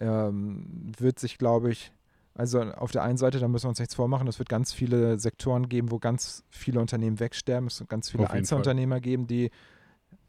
ähm, 0.00 0.92
wird 0.98 1.18
sich, 1.18 1.38
glaube 1.38 1.70
ich, 1.70 1.92
also 2.34 2.60
auf 2.60 2.92
der 2.92 3.02
einen 3.02 3.18
Seite, 3.18 3.40
da 3.40 3.48
müssen 3.48 3.64
wir 3.64 3.70
uns 3.70 3.80
nichts 3.80 3.96
vormachen, 3.96 4.28
es 4.28 4.38
wird 4.38 4.48
ganz 4.48 4.72
viele 4.72 5.18
Sektoren 5.18 5.68
geben, 5.68 5.90
wo 5.90 5.98
ganz 5.98 6.44
viele 6.50 6.80
Unternehmen 6.80 7.18
wegsterben. 7.18 7.66
Es 7.66 7.80
wird 7.80 7.90
ganz 7.90 8.10
viele 8.10 8.30
Einzelunternehmer 8.30 9.00
geben, 9.00 9.26
die 9.26 9.50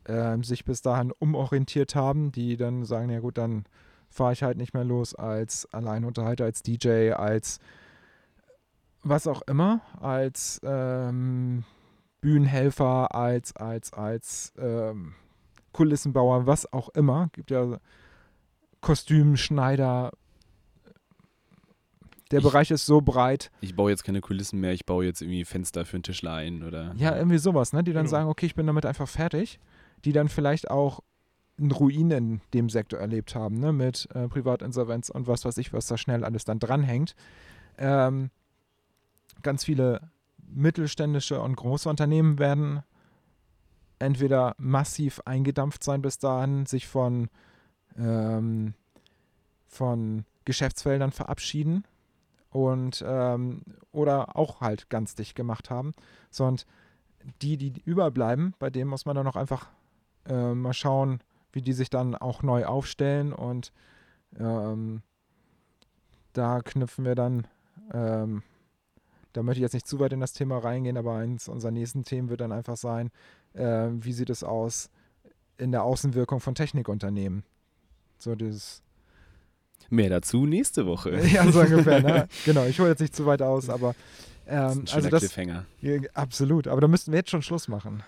ähm, 0.08 0.43
sich 0.43 0.65
bis 0.65 0.81
dahin 0.81 1.12
umorientiert 1.19 1.93
haben, 1.93 2.31
die 2.31 2.58
dann 2.58 2.84
sagen, 2.84 3.12
ja 3.12 3.19
gut, 3.19 3.38
dann 3.38 3.65
fahre 4.10 4.34
ich 4.34 4.41
halt 4.41 4.58
nicht 4.58 4.74
mehr 4.74 4.84
los 4.84 5.13
als 5.13 5.72
Alleinunterhalter, 5.72 6.46
als 6.46 6.63
DJ, 6.63 7.12
als 7.12 7.60
was 9.03 9.27
auch 9.27 9.43
immer, 9.43 9.81
als 10.01 10.60
ähm, 10.63 11.63
Bühnenhelfer, 12.21 13.13
als, 13.15 13.55
als, 13.55 13.93
als 13.93 14.53
ähm, 14.57 15.13
Kulissenbauer, 15.71 16.45
was 16.47 16.71
auch 16.73 16.89
immer. 16.89 17.29
Gibt 17.33 17.51
ja 17.51 17.79
Kostümschneider. 18.81 20.11
Der 22.31 22.39
Ich- 22.39 22.45
Bereich 22.45 22.71
ist 22.71 22.85
so 22.85 23.01
breit. 23.01 23.49
Ich 23.61 23.75
baue 23.75 23.89
jetzt 23.89 24.03
keine 24.03 24.21
Kulissen 24.21 24.59
mehr, 24.59 24.73
ich 24.73 24.85
baue 24.85 25.05
jetzt 25.05 25.21
irgendwie 25.21 25.45
Fenster 25.45 25.85
für 25.85 25.97
einen 25.97 26.03
Tischler 26.03 26.33
ein 26.33 26.63
oder. 26.63 26.93
Ja, 26.95 27.15
irgendwie 27.15 27.39
sowas, 27.39 27.73
ne? 27.73 27.83
Die 27.83 27.93
dann 27.93 28.05
Genau. 28.05 28.11
sagen, 28.11 28.29
okay, 28.29 28.45
ich 28.45 28.55
bin 28.55 28.67
damit 28.67 28.85
einfach 28.85 29.07
fertig. 29.07 29.59
Die 30.05 30.11
dann 30.11 30.29
vielleicht 30.29 30.69
auch 30.69 31.01
einen 31.59 31.71
Ruin 31.71 32.11
in 32.11 32.41
dem 32.53 32.69
Sektor 32.69 32.99
erlebt 32.99 33.35
haben, 33.35 33.59
ne? 33.59 33.73
Mit 33.73 34.07
äh, 34.13 34.27
Privatinsolvenz 34.27 35.09
und 35.09 35.27
was 35.27 35.43
weiß 35.43 35.57
ich, 35.57 35.73
was 35.73 35.88
da 35.88 35.97
schnell 35.97 36.23
alles 36.23 36.45
dann 36.45 36.59
dranhängt. 36.59 37.15
Ähm, 37.77 38.29
ganz 39.41 39.65
viele 39.65 40.09
mittelständische 40.50 41.41
und 41.41 41.56
große 41.56 41.89
Unternehmen 41.89 42.39
werden 42.39 42.84
entweder 44.00 44.56
massiv 44.58 45.22
eingedampft 45.25 45.84
sein 45.84 46.01
bis 46.01 46.20
dahin, 46.20 46.65
sich 46.65 46.88
von, 46.88 47.29
ähm, 47.98 48.74
von 49.68 50.25
Geschäftsfeldern 50.46 51.12
verabschieden 51.12 51.84
und 52.50 53.03
ähm, 53.06 53.62
oder 53.91 54.36
auch 54.36 54.62
halt 54.62 54.89
ganz 54.89 55.15
dicht 55.15 55.36
gemacht 55.36 55.70
haben. 55.70 55.91
Sondern 56.32 56.65
die, 57.41 57.58
die 57.58 57.82
überbleiben, 57.84 58.56
bei 58.60 58.70
denen 58.70 58.89
muss 58.89 59.06
man 59.06 59.15
dann 59.15 59.25
noch 59.25 59.36
einfach 59.36 59.70
äh, 60.27 60.53
mal 60.53 60.74
schauen, 60.74 61.20
wie 61.51 61.62
die 61.62 61.74
sich 61.74 61.89
dann 61.89 62.15
auch 62.15 62.44
neu 62.44 62.65
aufstellen 62.65 63.34
und 63.34 63.74
ähm, 64.38 65.01
da 66.34 66.62
knüpfen 66.62 67.06
wir 67.06 67.15
dann, 67.15 67.48
ähm, 67.94 68.44
da 69.33 69.43
möchte 69.43 69.59
ich 69.59 69.63
jetzt 69.63 69.74
nicht 69.74 69.88
zu 69.88 70.00
weit 70.00 70.13
in 70.13 70.19
das 70.19 70.33
Thema 70.33 70.57
reingehen, 70.57 70.98
aber 70.98 71.15
eins 71.15 71.48
unserer 71.48 71.71
nächsten 71.71 72.03
Themen 72.03 72.29
wird 72.29 72.41
dann 72.41 72.51
einfach 72.51 72.77
sein, 72.77 73.12
äh, 73.53 73.88
wie 73.91 74.13
sieht 74.13 74.29
es 74.29 74.43
aus 74.43 74.89
in 75.57 75.71
der 75.71 75.83
Außenwirkung 75.83 76.39
von 76.39 76.55
Technikunternehmen? 76.55 77.43
So 78.17 78.36
dieses, 78.36 78.81
Mehr 79.89 80.09
dazu 80.09 80.45
nächste 80.45 80.86
Woche. 80.86 81.19
ja, 81.27 81.50
so 81.51 81.62
ungefähr, 81.62 82.01
ne? 82.01 82.27
Genau, 82.45 82.65
ich 82.65 82.79
hole 82.79 82.89
jetzt 82.89 83.00
nicht 83.00 83.15
zu 83.15 83.25
weit 83.25 83.41
aus, 83.41 83.69
aber 83.69 83.95
Das 84.45 84.75
ist 84.75 84.77
ähm, 84.77 84.83
ein 84.88 84.95
also 84.95 85.09
das, 85.09 85.19
Cliffhanger. 85.21 85.65
absolut, 86.13 86.67
aber 86.67 86.81
da 86.81 86.88
müssten 86.88 87.12
wir 87.12 87.19
jetzt 87.19 87.29
schon 87.31 87.41
Schluss 87.41 87.67
machen. 87.67 88.03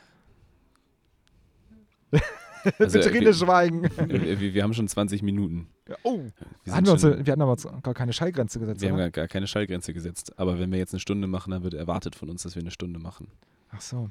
Also, 2.79 2.99
Bitte 2.99 3.09
äh, 3.17 3.21
wir- 3.21 3.33
schweigen. 3.33 3.83
Äh, 3.85 4.39
wir, 4.39 4.53
wir 4.53 4.63
haben 4.63 4.73
schon 4.73 4.87
20 4.87 5.21
Minuten. 5.23 5.67
Oh, 6.03 6.19
Wir, 6.63 6.73
hatten 6.73 6.85
sind 6.85 7.01
wir, 7.03 7.09
uns, 7.17 7.25
wir 7.25 7.31
hatten 7.31 7.41
aber 7.41 7.55
gar 7.81 7.93
keine 7.93 8.13
Schallgrenze 8.13 8.59
gesetzt. 8.59 8.81
wir 8.81 8.89
haben 8.89 8.95
oder? 8.95 9.03
gar, 9.11 9.23
gar 9.23 9.27
keine 9.27 9.47
Schallgrenze 9.47 9.93
gesetzt. 9.93 10.37
Aber 10.39 10.59
wenn 10.59 10.71
wir 10.71 10.77
jetzt 10.79 10.93
eine 10.93 10.99
Stunde 10.99 11.27
machen, 11.27 11.51
dann 11.51 11.63
wird 11.63 11.73
erwartet 11.73 12.15
von 12.15 12.29
uns, 12.29 12.43
dass 12.43 12.55
wir 12.55 12.61
eine 12.61 12.71
Stunde 12.71 12.99
machen. 12.99 13.27
Ach 13.71 13.81
so. 13.81 14.09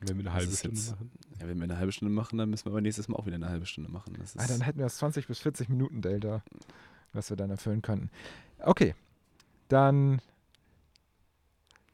Wenn 0.00 0.18
wir 0.18 0.24
eine 0.26 0.34
halbe 0.34 0.52
Stunde 0.52 0.76
jetzt- 0.76 0.90
machen. 0.90 1.10
Ja, 1.40 1.48
wenn 1.48 1.56
wir 1.58 1.64
eine 1.64 1.78
halbe 1.78 1.92
Stunde 1.92 2.12
machen, 2.12 2.36
dann 2.38 2.50
müssen 2.50 2.66
wir 2.66 2.70
aber 2.72 2.80
nächstes 2.80 3.08
Mal 3.08 3.16
auch 3.16 3.26
wieder 3.26 3.36
eine 3.36 3.48
halbe 3.48 3.66
Stunde 3.66 3.90
machen. 3.90 4.14
Das 4.18 4.34
ist, 4.34 4.40
Ah, 4.40 4.46
dann 4.46 4.60
hätten 4.60 4.78
wir 4.78 4.84
das 4.86 4.98
20 4.98 5.26
bis 5.26 5.38
40 5.40 5.68
Minuten 5.68 6.02
Delta, 6.02 6.42
was 7.12 7.30
wir 7.30 7.36
dann 7.36 7.50
erfüllen 7.50 7.80
könnten. 7.82 8.10
Okay, 8.60 8.94
dann, 9.68 10.20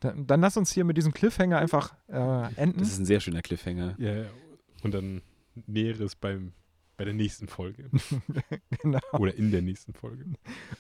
dann, 0.01 0.27
dann 0.27 0.41
lass 0.41 0.57
uns 0.57 0.73
hier 0.73 0.85
mit 0.85 0.97
diesem 0.97 1.13
Cliffhanger 1.15 1.59
einfach 1.59 1.95
äh, 2.09 2.55
enden. 2.57 2.81
das 2.81 2.89
ist 2.89 2.99
ein 2.99 3.05
sehr 3.07 3.21
schöner 3.21 3.41
Cliffhanger. 3.43 3.95
Ja, 3.99 4.13
ja. 4.15 4.25
und 4.83 4.93
dann 4.95 5.23
Näheres 5.67 6.17
beim, 6.17 6.53
bei 6.97 7.05
der 7.05 7.15
nächsten 7.15 7.49
Folge. 7.49 7.91
genau. 8.83 9.01
Oder 9.13 9.35
in 9.35 9.51
der 9.51 9.63
nächsten 9.63 9.93
Folge. 9.93 10.25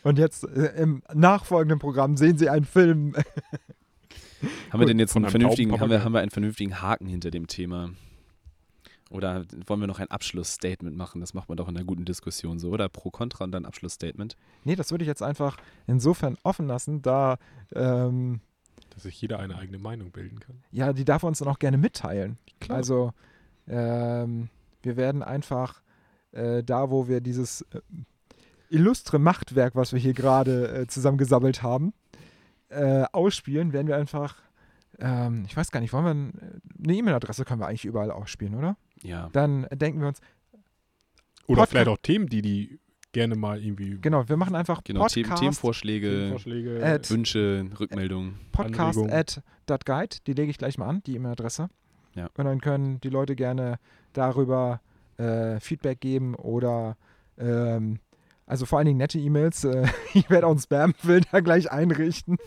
Und 0.03 0.19
jetzt 0.19 0.45
äh, 0.45 0.75
im 0.81 1.03
nachfolgenden 1.13 1.79
Programm 1.79 2.17
sehen 2.17 2.39
Sie 2.39 2.49
einen 2.49 2.65
Film. 2.65 3.15
Haben 4.71 4.81
wir 4.81 4.87
denn 4.87 4.99
jetzt 4.99 5.17
einen 5.17 5.29
vernünftigen, 5.29 5.79
haben 5.79 5.91
wir, 5.91 6.05
haben 6.05 6.13
wir 6.13 6.21
einen 6.21 6.31
vernünftigen 6.31 6.81
Haken 6.81 7.07
hinter 7.07 7.31
dem 7.31 7.47
Thema? 7.47 7.91
Oder 9.13 9.45
wollen 9.67 9.81
wir 9.81 9.87
noch 9.87 10.01
ein 10.01 10.11
Abschlussstatement 10.11 10.97
machen? 10.97 11.21
Das 11.21 11.35
macht 11.35 11.49
man 11.49 11.59
doch 11.59 11.69
in 11.69 11.77
einer 11.77 11.85
guten 11.85 12.07
Diskussion 12.07 12.59
so, 12.59 12.71
oder? 12.71 12.89
Pro, 12.89 13.11
Contra 13.11 13.45
und 13.45 13.53
dann 13.53 13.67
Abschlussstatement. 13.67 14.37
nee, 14.65 14.75
das 14.75 14.91
würde 14.91 15.05
ich 15.05 15.09
jetzt 15.09 15.23
einfach 15.23 15.59
insofern 15.87 16.39
offen 16.43 16.67
lassen, 16.67 17.03
da 17.03 17.39
ähm, 17.75 18.41
Dass 18.91 19.03
sich 19.03 19.21
jeder 19.21 19.39
eine 19.39 19.59
eigene 19.59 19.79
Meinung 19.79 20.11
bilden 20.13 20.41
kann. 20.41 20.63
ja, 20.71 20.95
die 20.95 21.05
darf 21.05 21.25
er 21.25 21.29
uns 21.29 21.41
dann 21.41 21.49
auch 21.49 21.59
gerne 21.59 21.77
mitteilen. 21.77 22.39
Klar. 22.61 22.79
Also 22.79 23.13
ähm, 23.69 24.49
wir 24.85 24.97
werden 24.97 25.23
einfach 25.23 25.83
äh, 26.33 26.62
da, 26.62 26.90
wo 26.90 27.09
wir 27.09 27.21
dieses 27.21 27.62
äh, 27.73 27.81
illustre 28.71 29.18
Machtwerk, 29.18 29.75
was 29.77 29.92
wir 29.92 30.01
hier 30.01 30.14
gerade 30.14 30.68
äh, 30.83 30.87
zusammengesammelt 30.87 31.62
haben, 31.62 31.92
äh, 32.71 33.05
ausspielen, 33.12 33.73
werden 33.73 33.87
wir 33.87 33.97
einfach, 33.97 34.37
ähm, 34.99 35.45
ich 35.47 35.57
weiß 35.57 35.71
gar 35.71 35.81
nicht, 35.81 35.92
wollen 35.92 36.05
wir, 36.05 36.11
ein- 36.14 36.61
eine 36.83 36.95
E-Mail-Adresse 36.97 37.45
können 37.45 37.61
wir 37.61 37.66
eigentlich 37.68 37.85
überall 37.85 38.11
ausspielen, 38.11 38.55
oder? 38.55 38.77
Ja. 39.03 39.29
Dann 39.33 39.66
denken 39.73 40.01
wir 40.01 40.09
uns, 40.09 40.21
Oder 41.47 41.62
Podca- 41.62 41.66
vielleicht 41.66 41.88
auch 41.88 41.99
Themen, 41.99 42.29
die 42.29 42.40
die 42.40 42.79
gerne 43.12 43.35
mal 43.37 43.62
irgendwie 43.62 43.99
genau, 44.01 44.27
wir 44.27 44.38
machen 44.38 44.55
einfach 44.55 44.83
Genau, 44.85 45.07
Themen, 45.07 45.25
Podcast, 45.25 45.40
Themenvorschläge, 45.42 46.09
Themenvorschläge. 46.09 46.81
Ad- 46.83 47.11
Wünsche, 47.11 47.66
Rückmeldungen. 47.79 48.38
podcast 48.53 48.99
Anregungen. 48.99 49.12
at 49.12 49.42
.guide, 49.85 50.16
die 50.27 50.33
lege 50.33 50.51
ich 50.51 50.57
gleich 50.57 50.79
mal 50.79 50.88
an, 50.88 51.03
die 51.05 51.16
E-Mail-Adresse. 51.16 51.68
Ja. 52.14 52.31
Und 52.38 52.45
dann 52.47 52.61
können 52.62 53.01
die 53.03 53.11
Leute 53.11 53.37
gerne 53.37 53.79
darüber 54.12 54.81
äh, 55.18 55.61
Feedback 55.61 56.01
geben 56.01 56.35
oder 56.35 56.96
ähm, 57.38 57.98
also 58.46 58.66
vor 58.66 58.79
allen 58.79 58.87
Dingen 58.87 58.98
nette 58.98 59.18
E-Mails. 59.18 59.64
Äh, 59.64 59.87
ich 60.14 60.29
werde 60.31 60.46
auch 60.46 60.51
einen 60.51 60.61
Spam-Filter 60.61 61.42
gleich 61.42 61.70
einrichten. 61.70 62.38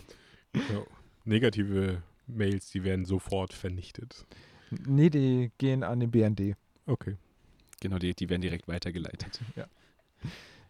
Ja. 0.54 0.82
Negative 1.24 2.02
Mails, 2.26 2.70
die 2.70 2.84
werden 2.84 3.04
sofort 3.04 3.52
vernichtet. 3.52 4.26
Nee, 4.70 5.10
die 5.10 5.50
gehen 5.58 5.82
an 5.82 6.00
den 6.00 6.10
BND. 6.10 6.56
Okay. 6.86 7.16
Genau, 7.80 7.98
die, 7.98 8.14
die 8.14 8.28
werden 8.30 8.42
direkt 8.42 8.68
weitergeleitet. 8.68 9.40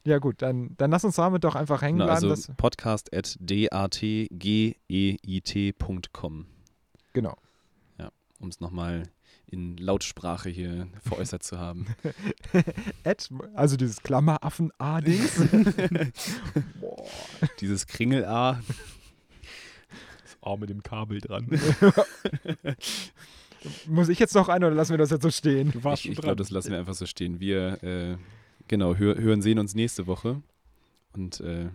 Ja 0.05 0.19
gut, 0.19 0.43
dann, 0.43 0.75
dann 0.77 0.91
lass 0.91 1.05
uns 1.05 1.17
damit 1.17 1.45
doch 1.45 1.55
einfach 1.57 1.83
hängen 1.83 1.99
Genau, 1.99 2.11
bleiben. 2.13 2.31
also 2.31 2.53
podcast 2.57 3.13
at 3.15 3.37
datgeit.com, 3.41 4.77
genau. 7.13 7.37
Um 8.41 8.49
es 8.49 8.61
nochmal 8.61 9.05
in 9.47 9.77
Lautsprache 9.77 10.49
hier 10.51 10.89
veräußert 11.03 11.43
zu 11.43 11.59
haben. 11.59 11.87
At, 13.05 13.31
also 13.55 13.77
dieses 13.77 14.03
Klammeraffen-A-Dings. 14.03 15.49
Boah. 16.81 17.07
Dieses 17.61 17.87
Kringel-A, 17.87 18.61
Das 20.23 20.39
A 20.43 20.57
mit 20.57 20.71
dem 20.71 20.83
Kabel 20.83 21.21
dran. 21.21 21.49
Muss 23.87 24.09
ich 24.09 24.19
jetzt 24.19 24.35
noch 24.35 24.49
ein 24.49 24.63
oder 24.63 24.75
lassen 24.75 24.93
wir 24.93 24.99
das 24.99 25.11
jetzt 25.11 25.23
so 25.23 25.31
stehen? 25.31 25.73
Du 25.73 25.83
warst 25.85 26.05
ich, 26.05 26.13
ich 26.13 26.19
glaube, 26.19 26.37
das 26.37 26.51
lassen 26.51 26.71
wir 26.71 26.79
einfach 26.79 26.95
so 26.95 27.07
stehen. 27.07 27.41
Wir, 27.41 27.83
äh, 27.83 28.17
genau, 28.69 28.95
hör, 28.97 29.17
hören, 29.17 29.43
sehen 29.43 29.59
uns 29.59 29.75
nächste 29.75 30.07
Woche. 30.07 30.43
Und 31.13 31.41
äh, 31.41 31.71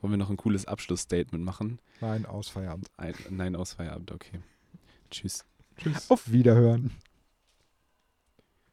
wollen 0.00 0.12
wir 0.12 0.16
noch 0.18 0.30
ein 0.30 0.36
cooles 0.36 0.66
Abschlussstatement 0.66 1.44
machen? 1.44 1.78
Nein, 2.00 2.26
aus 2.26 2.48
Feierabend. 2.48 2.90
Ein, 2.96 3.14
nein, 3.30 3.56
aus 3.56 3.74
Feierabend, 3.74 4.12
okay. 4.12 4.40
Tschüss. 5.10 5.44
Tschüss. 5.76 6.10
Auf 6.10 6.30
Wiederhören. 6.30 6.90